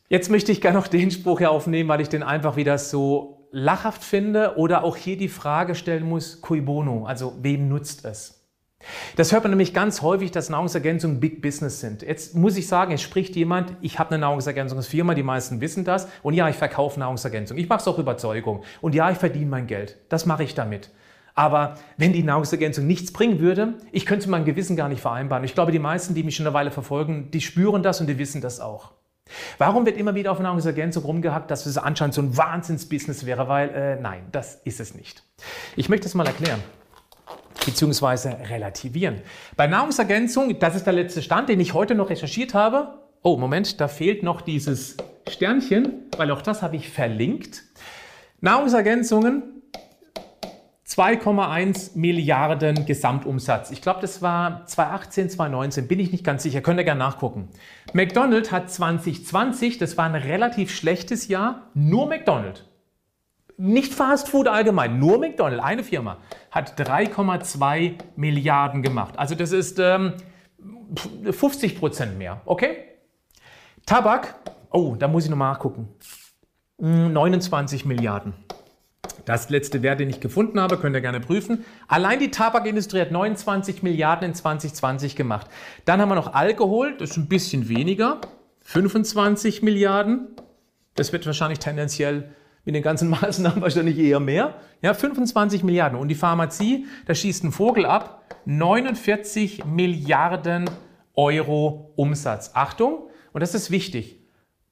[0.08, 3.48] Jetzt möchte ich gerne noch den Spruch hier aufnehmen, weil ich den einfach wieder so
[3.52, 8.46] lachhaft finde oder auch hier die Frage stellen muss, cui bono, also wem nutzt es?
[9.16, 12.04] Das hört man nämlich ganz häufig, dass Nahrungsergänzungen Big Business sind.
[12.04, 16.08] Jetzt muss ich sagen, es spricht jemand, ich habe eine Nahrungsergänzungsfirma, die meisten wissen das.
[16.22, 17.64] Und ja, ich verkaufe Nahrungsergänzungen.
[17.64, 18.64] Ich mache es auch Überzeugung.
[18.82, 19.98] Und ja, ich verdiene mein Geld.
[20.10, 20.92] Das mache ich damit.
[21.36, 25.44] Aber wenn die Nahrungsergänzung nichts bringen würde, ich könnte meinem Gewissen gar nicht vereinbaren.
[25.44, 28.18] Ich glaube, die meisten, die mich schon eine Weile verfolgen, die spüren das und die
[28.18, 28.94] wissen das auch.
[29.58, 33.50] Warum wird immer wieder auf Nahrungsergänzung rumgehackt, dass es anscheinend so ein Wahnsinnsbusiness wäre?
[33.50, 35.24] Weil äh, nein, das ist es nicht.
[35.76, 36.62] Ich möchte es mal erklären
[37.66, 39.22] beziehungsweise relativieren.
[39.58, 43.00] Bei Nahrungsergänzung, das ist der letzte Stand, den ich heute noch recherchiert habe.
[43.24, 47.64] Oh, Moment, da fehlt noch dieses Sternchen, weil auch das habe ich verlinkt.
[48.42, 49.55] Nahrungsergänzungen
[50.96, 53.70] 2,1 Milliarden Gesamtumsatz.
[53.72, 57.50] Ich glaube, das war 2018, 2019, bin ich nicht ganz sicher, könnt ihr gerne nachgucken.
[57.92, 62.64] McDonald's hat 2020, das war ein relativ schlechtes Jahr, nur McDonald's.
[63.58, 66.18] Nicht Fast Food allgemein, nur McDonald's, eine Firma,
[66.50, 69.20] hat 3,2 Milliarden gemacht.
[69.20, 70.14] Also das ist ähm,
[71.30, 72.78] 50 Prozent mehr, okay?
[73.86, 74.36] Tabak,
[74.72, 75.90] oh, da muss ich nochmal nachgucken.
[76.78, 78.34] 29 hm, Milliarden.
[79.26, 81.66] Das letzte Wert, den ich gefunden habe, könnt ihr gerne prüfen.
[81.88, 85.48] Allein die Tabakindustrie hat 29 Milliarden in 2020 gemacht.
[85.86, 88.22] Dann haben wir noch Alkohol, das ist ein bisschen weniger,
[88.62, 90.28] 25 Milliarden.
[90.94, 92.30] Das wird wahrscheinlich tendenziell
[92.66, 94.56] mit den ganzen Maßnahmen wahrscheinlich eher mehr.
[94.82, 95.98] Ja, 25 Milliarden.
[95.98, 100.70] Und die Pharmazie, da schießt ein Vogel ab, 49 Milliarden
[101.16, 102.52] Euro Umsatz.
[102.54, 104.20] Achtung, und das ist wichtig,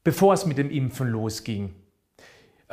[0.03, 1.73] bevor es mit dem Impfen losging.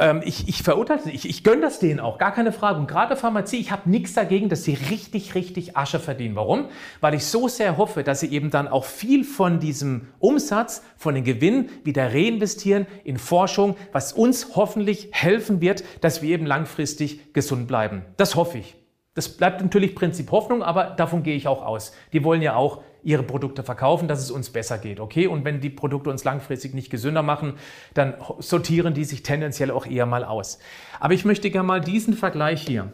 [0.01, 2.81] Ähm, ich, ich verurteile ich, ich gönne das denen auch, gar keine Frage.
[2.81, 6.35] Und gerade Pharmazie, ich habe nichts dagegen, dass sie richtig, richtig Asche verdienen.
[6.37, 6.69] Warum?
[7.03, 11.15] Weil ich so sehr hoffe, dass sie eben dann auch viel von diesem Umsatz, von
[11.15, 17.35] den Gewinnen wieder reinvestieren in Forschung, was uns hoffentlich helfen wird, dass wir eben langfristig
[17.35, 18.07] gesund bleiben.
[18.17, 18.77] Das hoffe ich.
[19.15, 21.93] Das bleibt natürlich Prinzip Hoffnung, aber davon gehe ich auch aus.
[22.15, 25.27] Die wollen ja auch ihre Produkte verkaufen, dass es uns besser geht, okay?
[25.27, 27.55] Und wenn die Produkte uns langfristig nicht gesünder machen,
[27.95, 30.59] dann sortieren die sich tendenziell auch eher mal aus.
[30.99, 32.93] Aber ich möchte gerne mal diesen Vergleich hier.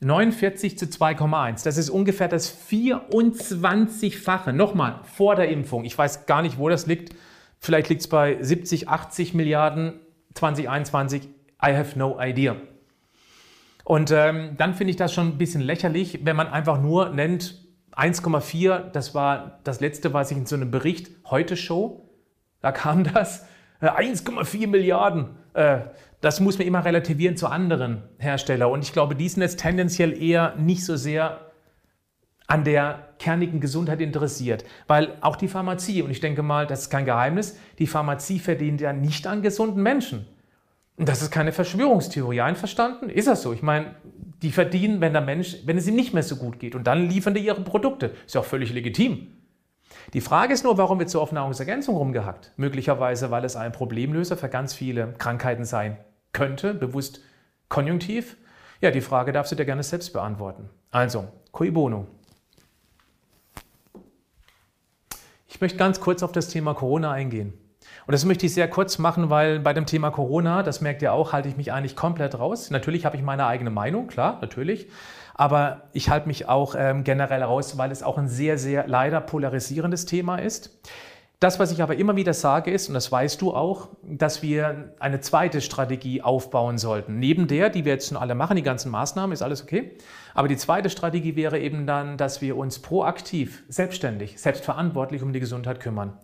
[0.00, 1.64] 49 zu 2,1.
[1.64, 4.52] Das ist ungefähr das 24-fache.
[4.52, 5.84] Nochmal, vor der Impfung.
[5.84, 7.14] Ich weiß gar nicht, wo das liegt.
[7.58, 10.00] Vielleicht liegt es bei 70, 80 Milliarden
[10.34, 11.22] 2021.
[11.64, 12.56] I have no idea.
[13.84, 17.63] Und ähm, dann finde ich das schon ein bisschen lächerlich, wenn man einfach nur nennt
[17.96, 22.08] 1,4, das war das letzte, was ich in so einem Bericht heute Show,
[22.60, 23.46] da kam das,
[23.80, 25.36] 1,4 äh, Milliarden.
[25.54, 25.80] Äh,
[26.20, 28.70] das muss man immer relativieren zu anderen Herstellern.
[28.70, 31.40] Und ich glaube, die sind jetzt tendenziell eher nicht so sehr
[32.46, 34.64] an der kernigen Gesundheit interessiert.
[34.86, 38.80] Weil auch die Pharmazie, und ich denke mal, das ist kein Geheimnis, die Pharmazie verdient
[38.80, 40.26] ja nicht an gesunden Menschen.
[40.96, 42.40] Das ist keine Verschwörungstheorie.
[42.40, 43.10] Einverstanden?
[43.10, 43.52] Ist das so?
[43.52, 43.96] Ich meine,
[44.42, 46.74] die verdienen, wenn der Mensch, wenn es ihm nicht mehr so gut geht.
[46.74, 48.14] Und dann liefern die ihre Produkte.
[48.26, 49.32] Ist ja auch völlig legitim.
[50.12, 52.52] Die Frage ist nur, warum wird so auf Nahrungsergänzung rumgehackt?
[52.56, 55.96] Möglicherweise, weil es ein Problemlöser für ganz viele Krankheiten sein
[56.32, 57.20] könnte, bewusst
[57.68, 58.36] konjunktiv.
[58.80, 60.68] Ja, die Frage darfst du dir gerne selbst beantworten.
[60.90, 62.06] Also, cui bono.
[65.48, 67.54] Ich möchte ganz kurz auf das Thema Corona eingehen.
[68.06, 71.12] Und das möchte ich sehr kurz machen, weil bei dem Thema Corona, das merkt ihr
[71.12, 72.70] auch, halte ich mich eigentlich komplett raus.
[72.70, 74.88] Natürlich habe ich meine eigene Meinung, klar, natürlich.
[75.34, 79.20] Aber ich halte mich auch ähm, generell raus, weil es auch ein sehr, sehr leider
[79.20, 80.78] polarisierendes Thema ist.
[81.40, 84.94] Das, was ich aber immer wieder sage, ist, und das weißt du auch, dass wir
[84.98, 87.18] eine zweite Strategie aufbauen sollten.
[87.18, 89.96] Neben der, die wir jetzt schon alle machen, die ganzen Maßnahmen, ist alles okay.
[90.34, 95.40] Aber die zweite Strategie wäre eben dann, dass wir uns proaktiv, selbstständig, selbstverantwortlich um die
[95.40, 96.18] Gesundheit kümmern.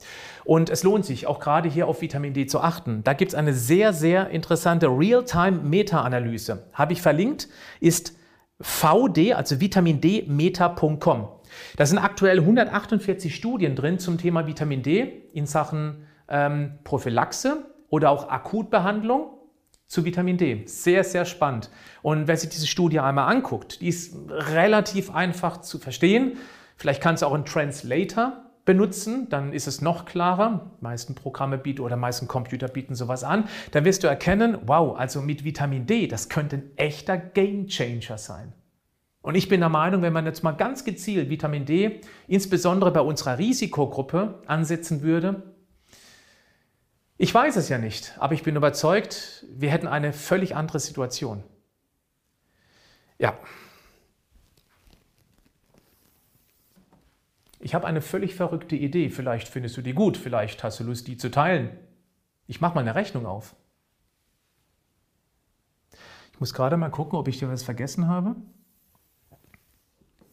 [0.45, 3.03] Und es lohnt sich, auch gerade hier auf Vitamin D zu achten.
[3.05, 6.69] Da gibt es eine sehr, sehr interessante Real-Time-Meta-Analyse.
[6.73, 7.49] Habe ich verlinkt,
[7.81, 8.17] ist
[8.61, 11.29] vd, also vitamindmeta.com.
[11.77, 18.11] Da sind aktuell 148 Studien drin zum Thema Vitamin D in Sachen ähm, Prophylaxe oder
[18.11, 19.40] auch Akutbehandlung
[19.91, 20.63] zu Vitamin D.
[20.67, 21.69] Sehr, sehr spannend.
[22.01, 26.39] Und wer sich diese Studie einmal anguckt, die ist relativ einfach zu verstehen.
[26.77, 30.71] Vielleicht kannst du auch einen Translator benutzen, dann ist es noch klarer.
[30.79, 33.49] Die meisten Programme bieten oder meisten Computer bieten sowas an.
[33.73, 38.17] Dann wirst du erkennen, wow, also mit Vitamin D, das könnte ein echter Game Changer
[38.17, 38.53] sein.
[39.23, 43.01] Und ich bin der Meinung, wenn man jetzt mal ganz gezielt Vitamin D, insbesondere bei
[43.01, 45.43] unserer Risikogruppe, ansetzen würde,
[47.23, 51.45] ich weiß es ja nicht, aber ich bin überzeugt, wir hätten eine völlig andere Situation.
[53.19, 53.39] Ja.
[57.59, 59.11] Ich habe eine völlig verrückte Idee.
[59.11, 61.77] Vielleicht findest du die gut, vielleicht hast du Lust, die zu teilen.
[62.47, 63.55] Ich mache mal eine Rechnung auf.
[66.33, 68.35] Ich muss gerade mal gucken, ob ich dir was vergessen habe.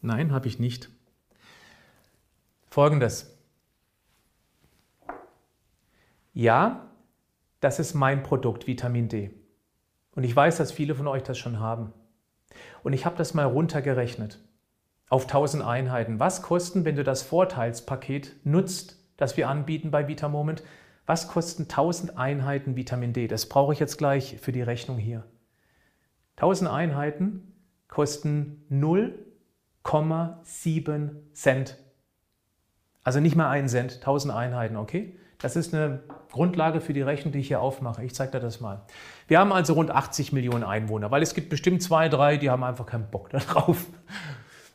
[0.02, 0.90] Nein, habe ich nicht.
[2.70, 3.37] Folgendes.
[6.38, 6.92] Ja,
[7.62, 9.32] das ist mein Produkt Vitamin D.
[10.14, 11.94] Und ich weiß, dass viele von euch das schon haben.
[12.84, 14.40] Und ich habe das mal runtergerechnet
[15.10, 16.20] auf 1000 Einheiten.
[16.20, 20.62] Was kosten, wenn du das Vorteilspaket nutzt, das wir anbieten bei Vitamoment?
[21.08, 23.28] Was kosten 1000 Einheiten Vitamin D?
[23.28, 25.24] Das brauche ich jetzt gleich für die Rechnung hier.
[26.36, 27.56] 1000 Einheiten
[27.88, 29.18] kosten 0
[29.84, 31.78] 0,7 Cent.
[33.04, 35.18] Also nicht mal einen Cent, 1000 Einheiten, okay?
[35.40, 38.04] Das ist eine Grundlage für die Rechnung, die ich hier aufmache.
[38.04, 38.82] Ich zeige dir das mal.
[39.28, 42.64] Wir haben also rund 80 Millionen Einwohner, weil es gibt bestimmt zwei, drei, die haben
[42.64, 43.86] einfach keinen Bock darauf.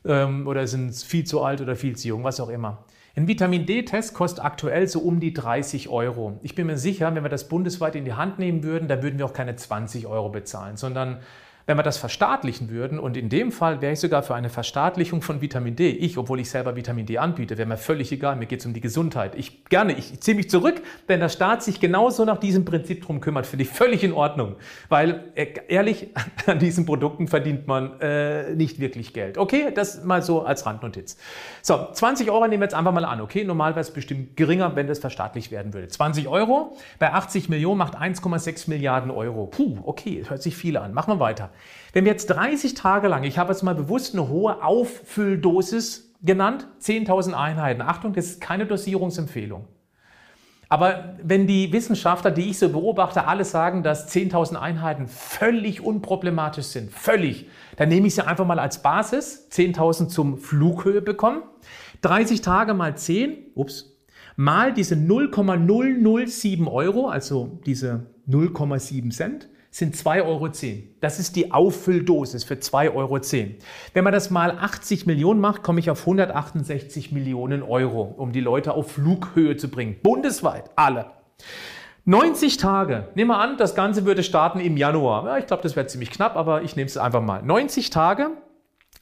[0.05, 2.85] Ähm, oder sind viel zu alt oder viel zu jung, was auch immer.
[3.15, 6.39] Ein Vitamin D-Test kostet aktuell so um die 30 Euro.
[6.43, 9.19] Ich bin mir sicher, wenn wir das bundesweit in die Hand nehmen würden, da würden
[9.19, 11.19] wir auch keine 20 Euro bezahlen, sondern
[11.67, 15.23] wenn wir das verstaatlichen würden, und in dem Fall wäre ich sogar für eine Verstaatlichung
[15.23, 18.47] von Vitamin D, ich, obwohl ich selber Vitamin D anbiete, wäre mir völlig egal, mir
[18.47, 19.35] geht es um die Gesundheit.
[19.37, 23.21] Ich gerne, ich ziehe mich zurück, wenn der Staat sich genauso nach diesem Prinzip drum
[23.21, 24.57] kümmert, finde ich völlig in Ordnung.
[24.89, 26.09] Weil äh, ehrlich,
[26.47, 29.39] an diesen Produkten verdient man äh, nicht wirklich Geld.
[29.39, 31.17] Okay, das mal so als Randnotiz.
[31.63, 33.45] So, 20 Euro nehmen wir jetzt einfach mal an, okay?
[33.45, 35.89] Normal wäre es bestimmt geringer, wenn das verstaatlicht werden würde.
[35.89, 39.47] 20 Euro bei 80 Millionen macht 1,6 Milliarden Euro.
[39.47, 40.93] Puh, okay, hört sich viel an.
[40.93, 41.51] Machen wir weiter.
[41.93, 46.67] Wenn wir jetzt 30 Tage lang, ich habe jetzt mal bewusst eine hohe Auffülldosis genannt,
[46.81, 47.83] 10.000 Einheiten.
[47.83, 49.67] Achtung, das ist keine Dosierungsempfehlung.
[50.73, 56.65] Aber wenn die Wissenschaftler, die ich so beobachte, alle sagen, dass 10.000 Einheiten völlig unproblematisch
[56.65, 61.43] sind, völlig, dann nehme ich sie einfach mal als Basis, 10.000 zum Flughöhe bekommen,
[62.01, 63.99] 30 Tage mal 10, ups,
[64.37, 70.49] mal diese 0,007 Euro, also diese 0,7 Cent, sind 2,10 Euro.
[71.01, 73.19] Das ist die Auffülldosis für 2,10 Euro.
[73.95, 78.41] Wenn man das mal 80 Millionen macht, komme ich auf 168 Millionen Euro, um die
[78.41, 79.97] Leute auf Flughöhe zu bringen.
[80.03, 81.07] Bundesweit, alle.
[82.05, 85.25] 90 Tage, nehmen wir an, das Ganze würde starten im Januar.
[85.25, 87.43] Ja, ich glaube, das wäre ziemlich knapp, aber ich nehme es einfach mal.
[87.43, 88.31] 90 Tage,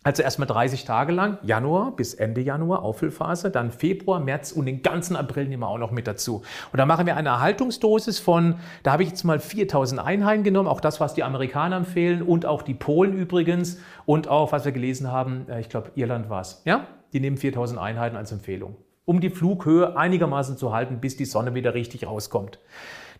[0.02, 4.80] also erstmal 30 Tage lang, Januar bis Ende Januar, Auffüllphase, dann Februar, März und den
[4.80, 6.42] ganzen April nehmen wir auch noch mit dazu.
[6.72, 10.68] Und da machen wir eine Erhaltungsdosis von, da habe ich jetzt mal 4000 Einheiten genommen,
[10.68, 14.72] auch das, was die Amerikaner empfehlen und auch die Polen übrigens und auch, was wir
[14.72, 16.62] gelesen haben, äh, ich glaube, Irland war es.
[16.64, 16.86] Ja?
[17.12, 21.54] Die nehmen 4000 Einheiten als Empfehlung, um die Flughöhe einigermaßen zu halten, bis die Sonne
[21.54, 22.58] wieder richtig rauskommt.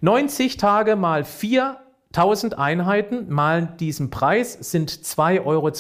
[0.00, 1.76] 90 Tage mal 4
[2.12, 5.70] 1000 Einheiten mal diesen Preis sind 2,52 Euro.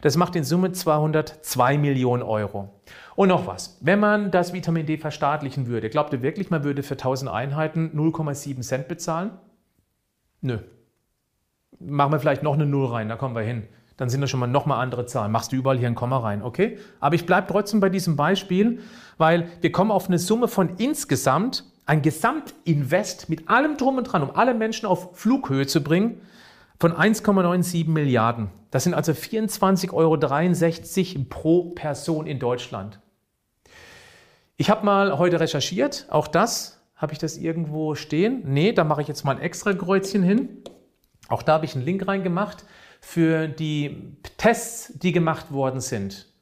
[0.00, 2.70] Das macht in Summe 202 Millionen Euro.
[3.14, 6.82] Und noch was, wenn man das Vitamin D verstaatlichen würde, glaubt ihr wirklich, man würde
[6.82, 9.30] für 1000 Einheiten 0,7 Cent bezahlen?
[10.40, 10.58] Nö.
[11.78, 13.68] Machen wir vielleicht noch eine Null rein, da kommen wir hin.
[13.96, 15.30] Dann sind das schon mal nochmal andere Zahlen.
[15.30, 16.78] Machst du überall hier ein Komma rein, okay?
[16.98, 18.80] Aber ich bleibe trotzdem bei diesem Beispiel,
[19.18, 24.22] weil wir kommen auf eine Summe von insgesamt ein Gesamtinvest mit allem drum und dran,
[24.22, 26.22] um alle Menschen auf Flughöhe zu bringen,
[26.80, 28.48] von 1,97 Milliarden.
[28.70, 32.98] Das sind also 24,63 Euro pro Person in Deutschland.
[34.56, 38.40] Ich habe mal heute recherchiert, auch das, habe ich das irgendwo stehen?
[38.46, 40.62] Nee, da mache ich jetzt mal ein extra Kreuzchen hin.
[41.28, 42.64] Auch da habe ich einen Link reingemacht
[43.02, 46.32] für die Tests, die gemacht worden sind.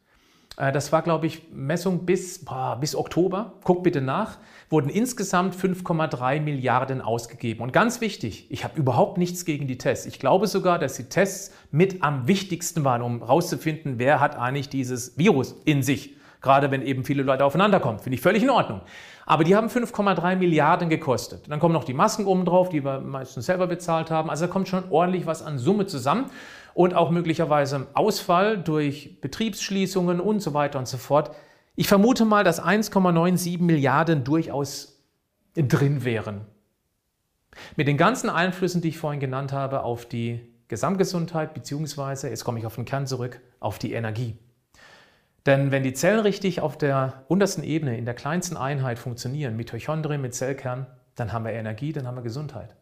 [0.60, 3.54] Äh, das war, glaube ich, Messung bis, boah, bis Oktober.
[3.64, 4.38] Guck bitte nach.
[4.70, 7.60] Wurden insgesamt 5,3 Milliarden ausgegeben.
[7.60, 10.06] Und ganz wichtig, ich habe überhaupt nichts gegen die Tests.
[10.06, 14.68] Ich glaube sogar, dass die Tests mit am wichtigsten waren, um herauszufinden, wer hat eigentlich
[14.68, 16.14] dieses Virus in sich.
[16.40, 17.98] Gerade wenn eben viele Leute aufeinander kommen.
[17.98, 18.80] Finde ich völlig in Ordnung.
[19.26, 21.50] Aber die haben 5,3 Milliarden gekostet.
[21.50, 24.30] Dann kommen noch die Masken oben drauf, die wir meistens selber bezahlt haben.
[24.30, 26.26] Also da kommt schon ordentlich was an Summe zusammen
[26.74, 31.32] und auch möglicherweise Ausfall durch Betriebsschließungen und so weiter und so fort.
[31.76, 35.02] Ich vermute mal, dass 1,97 Milliarden durchaus
[35.54, 36.46] drin wären.
[37.76, 42.58] Mit den ganzen Einflüssen, die ich vorhin genannt habe, auf die Gesamtgesundheit, beziehungsweise, jetzt komme
[42.58, 44.38] ich auf den Kern zurück, auf die Energie.
[45.46, 50.20] Denn wenn die Zellen richtig auf der untersten Ebene, in der kleinsten Einheit funktionieren, Mitochondrien,
[50.20, 52.76] mit Zellkern, dann haben wir Energie, dann haben wir Gesundheit.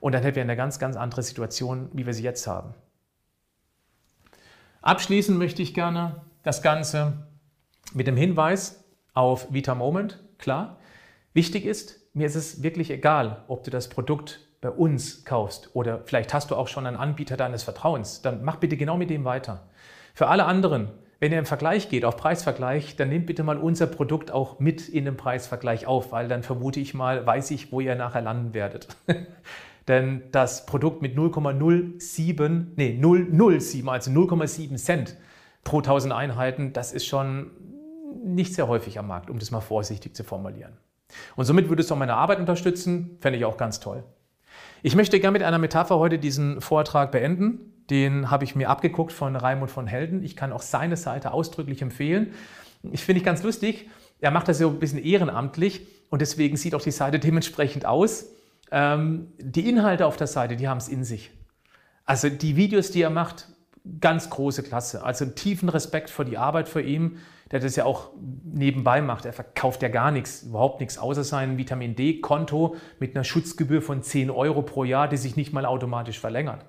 [0.00, 2.74] Und dann hätten wir eine ganz, ganz andere Situation, wie wir sie jetzt haben.
[4.82, 7.28] Abschließen möchte ich gerne das Ganze
[7.92, 8.84] mit dem Hinweis
[9.14, 10.22] auf Vita Moment.
[10.38, 10.78] Klar,
[11.34, 16.02] wichtig ist, mir ist es wirklich egal, ob du das Produkt bei uns kaufst oder
[16.04, 18.22] vielleicht hast du auch schon einen Anbieter deines Vertrauens.
[18.22, 19.68] Dann mach bitte genau mit dem weiter.
[20.14, 23.86] Für alle anderen, wenn ihr im Vergleich geht, auf Preisvergleich, dann nehmt bitte mal unser
[23.86, 27.80] Produkt auch mit in den Preisvergleich auf, weil dann vermute ich mal, weiß ich, wo
[27.80, 28.88] ihr nachher landen werdet.
[29.88, 35.16] Denn das Produkt mit 0,07, nee, 007, also 0,7 Cent
[35.64, 37.50] pro 1000 Einheiten, das ist schon
[38.24, 40.72] nicht sehr häufig am Markt, um das mal vorsichtig zu formulieren.
[41.36, 44.04] Und somit würde es auch meine Arbeit unterstützen, fände ich auch ganz toll.
[44.82, 47.84] Ich möchte gerne mit einer Metapher heute diesen Vortrag beenden.
[47.90, 50.22] Den habe ich mir abgeguckt von Raimund von Helden.
[50.22, 52.32] Ich kann auch seine Seite ausdrücklich empfehlen.
[52.90, 53.88] Ich finde ich ganz lustig.
[54.20, 58.26] Er macht das so ein bisschen ehrenamtlich und deswegen sieht auch die Seite dementsprechend aus.
[58.70, 61.30] Ähm, die Inhalte auf der Seite, die haben es in sich.
[62.04, 63.48] Also die Videos, die er macht,
[64.00, 65.04] ganz große Klasse.
[65.04, 67.18] Also tiefen Respekt vor die Arbeit für ihn,
[67.50, 68.10] der das ja auch
[68.44, 69.24] nebenbei macht.
[69.24, 74.02] Er verkauft ja gar nichts, überhaupt nichts, außer sein Vitamin D-Konto mit einer Schutzgebühr von
[74.02, 76.64] 10 Euro pro Jahr, die sich nicht mal automatisch verlängert.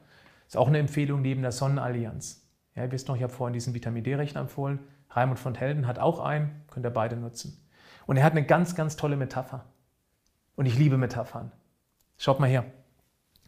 [0.48, 2.48] Ist auch eine Empfehlung neben der Sonnenallianz.
[2.76, 4.80] Ja, ihr wisst noch, ich habe vorhin diesen Vitamin D-Rechner empfohlen.
[5.10, 7.66] Raimund von Helden hat auch einen, könnt ihr beide nutzen.
[8.08, 9.66] Und er hat eine ganz, ganz tolle Metapher.
[10.56, 11.52] Und ich liebe Metaphern.
[12.18, 12.66] Schaut mal her.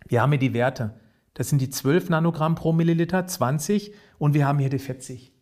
[0.08, 1.00] Wir haben hier die Werte.
[1.34, 5.33] Das sind die 12 Nanogramm pro Milliliter, 20 und wir haben hier die 40.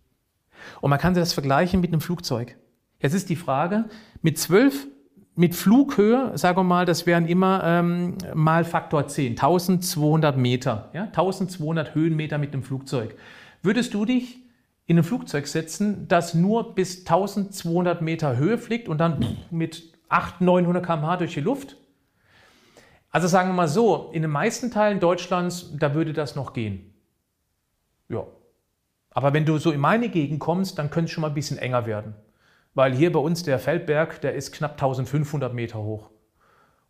[0.82, 2.58] Und man kann das vergleichen mit einem Flugzeug.
[3.00, 3.86] Jetzt ist die Frage,
[4.22, 4.88] mit 12,
[5.36, 11.04] mit Flughöhe, sagen wir mal, das wären immer ähm, mal Faktor 10, 1200 Meter, ja?
[11.06, 13.16] 1200 Höhenmeter mit einem Flugzeug.
[13.64, 14.40] Würdest du dich
[14.86, 20.42] in ein Flugzeug setzen, das nur bis 1200 Meter Höhe fliegt und dann mit 800,
[20.42, 21.78] 900 km/h durch die Luft?
[23.10, 26.94] Also sagen wir mal so, in den meisten Teilen Deutschlands, da würde das noch gehen.
[28.10, 28.26] Ja.
[29.12, 31.58] Aber wenn du so in meine Gegend kommst, dann könnte es schon mal ein bisschen
[31.58, 32.16] enger werden.
[32.74, 36.10] Weil hier bei uns der Feldberg, der ist knapp 1500 Meter hoch.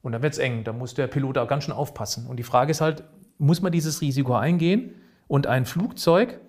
[0.01, 2.27] Und da wird es eng, da muss der Pilot auch ganz schön aufpassen.
[2.27, 3.03] Und die Frage ist halt,
[3.37, 4.95] muss man dieses Risiko eingehen
[5.27, 6.39] und ein Flugzeug,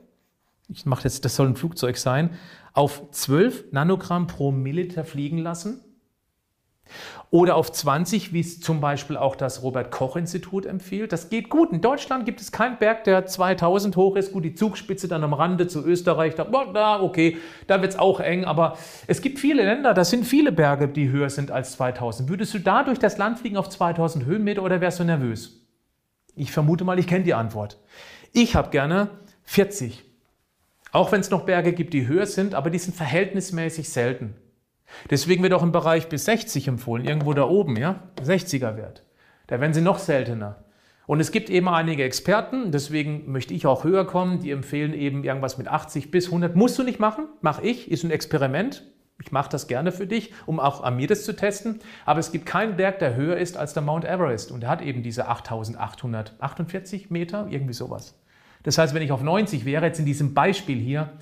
[0.68, 2.30] ich mache jetzt, das soll ein Flugzeug sein,
[2.74, 5.80] auf 12 Nanogramm pro Milliliter fliegen lassen?
[7.30, 11.12] Oder auf 20, wie es zum Beispiel auch das Robert-Koch-Institut empfiehlt.
[11.12, 11.72] Das geht gut.
[11.72, 14.32] In Deutschland gibt es keinen Berg, der 2000 hoch ist.
[14.32, 18.20] Gut, die Zugspitze dann am Rande zu Österreich, da, da okay, da wird es auch
[18.20, 18.45] eng.
[18.45, 18.76] Aber
[19.07, 22.28] es gibt viele Länder, das sind viele Berge, die höher sind als 2000.
[22.28, 25.62] Würdest du da durch das Land fliegen auf 2000 Höhenmeter oder wärst du nervös?
[26.34, 27.78] Ich vermute mal, ich kenne die Antwort.
[28.32, 29.11] Ich habe gerne
[29.45, 30.05] 40.
[30.93, 34.34] Auch wenn es noch Berge gibt, die höher sind, aber die sind verhältnismäßig selten.
[35.11, 39.03] Deswegen wird auch im Bereich bis 60 empfohlen, irgendwo da oben, ja, 60er Wert.
[39.47, 40.64] Da werden sie noch seltener.
[41.07, 45.24] Und es gibt eben einige Experten, deswegen möchte ich auch höher kommen, die empfehlen eben
[45.24, 46.55] irgendwas mit 80 bis 100.
[46.55, 48.84] Musst du nicht machen, mache ich, ist ein Experiment.
[49.20, 51.80] Ich mache das gerne für dich, um auch an mir das zu testen.
[52.07, 54.51] Aber es gibt keinen Berg, der höher ist als der Mount Everest.
[54.51, 58.18] Und der hat eben diese 8848 Meter, irgendwie sowas.
[58.62, 61.12] Das heißt, wenn ich auf 90 wäre, jetzt in diesem Beispiel hier,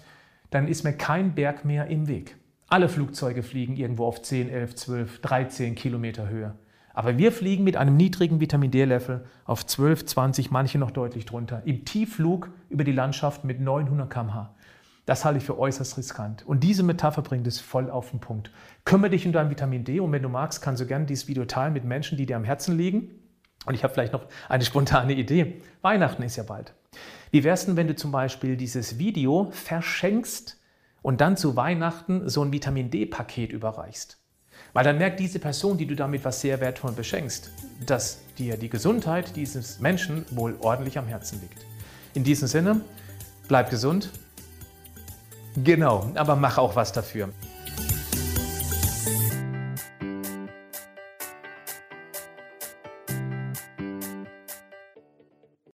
[0.50, 2.36] dann ist mir kein Berg mehr im Weg.
[2.72, 6.54] Alle Flugzeuge fliegen irgendwo auf 10, 11, 12, 13 Kilometer Höhe.
[6.94, 11.62] Aber wir fliegen mit einem niedrigen Vitamin D-Level auf 12, 20, manche noch deutlich drunter.
[11.64, 14.54] Im Tiefflug über die Landschaft mit 900 km/h.
[15.04, 16.46] Das halte ich für äußerst riskant.
[16.46, 18.52] Und diese Metapher bringt es voll auf den Punkt.
[18.84, 21.46] Kümmere dich um dein Vitamin D und wenn du magst, kannst du gerne dieses Video
[21.46, 23.10] teilen mit Menschen, die dir am Herzen liegen.
[23.66, 25.60] Und ich habe vielleicht noch eine spontane Idee.
[25.82, 26.72] Weihnachten ist ja bald.
[27.32, 30.59] Wie wär's denn, wenn du zum Beispiel dieses Video verschenkst
[31.02, 34.18] und dann zu Weihnachten so ein Vitamin D-Paket überreichst.
[34.72, 37.50] Weil dann merkt diese Person, die du damit was sehr wertvoll beschenkst,
[37.86, 41.64] dass dir die Gesundheit dieses Menschen wohl ordentlich am Herzen liegt.
[42.14, 42.80] In diesem Sinne,
[43.48, 44.10] bleib gesund.
[45.56, 47.30] Genau, aber mach auch was dafür.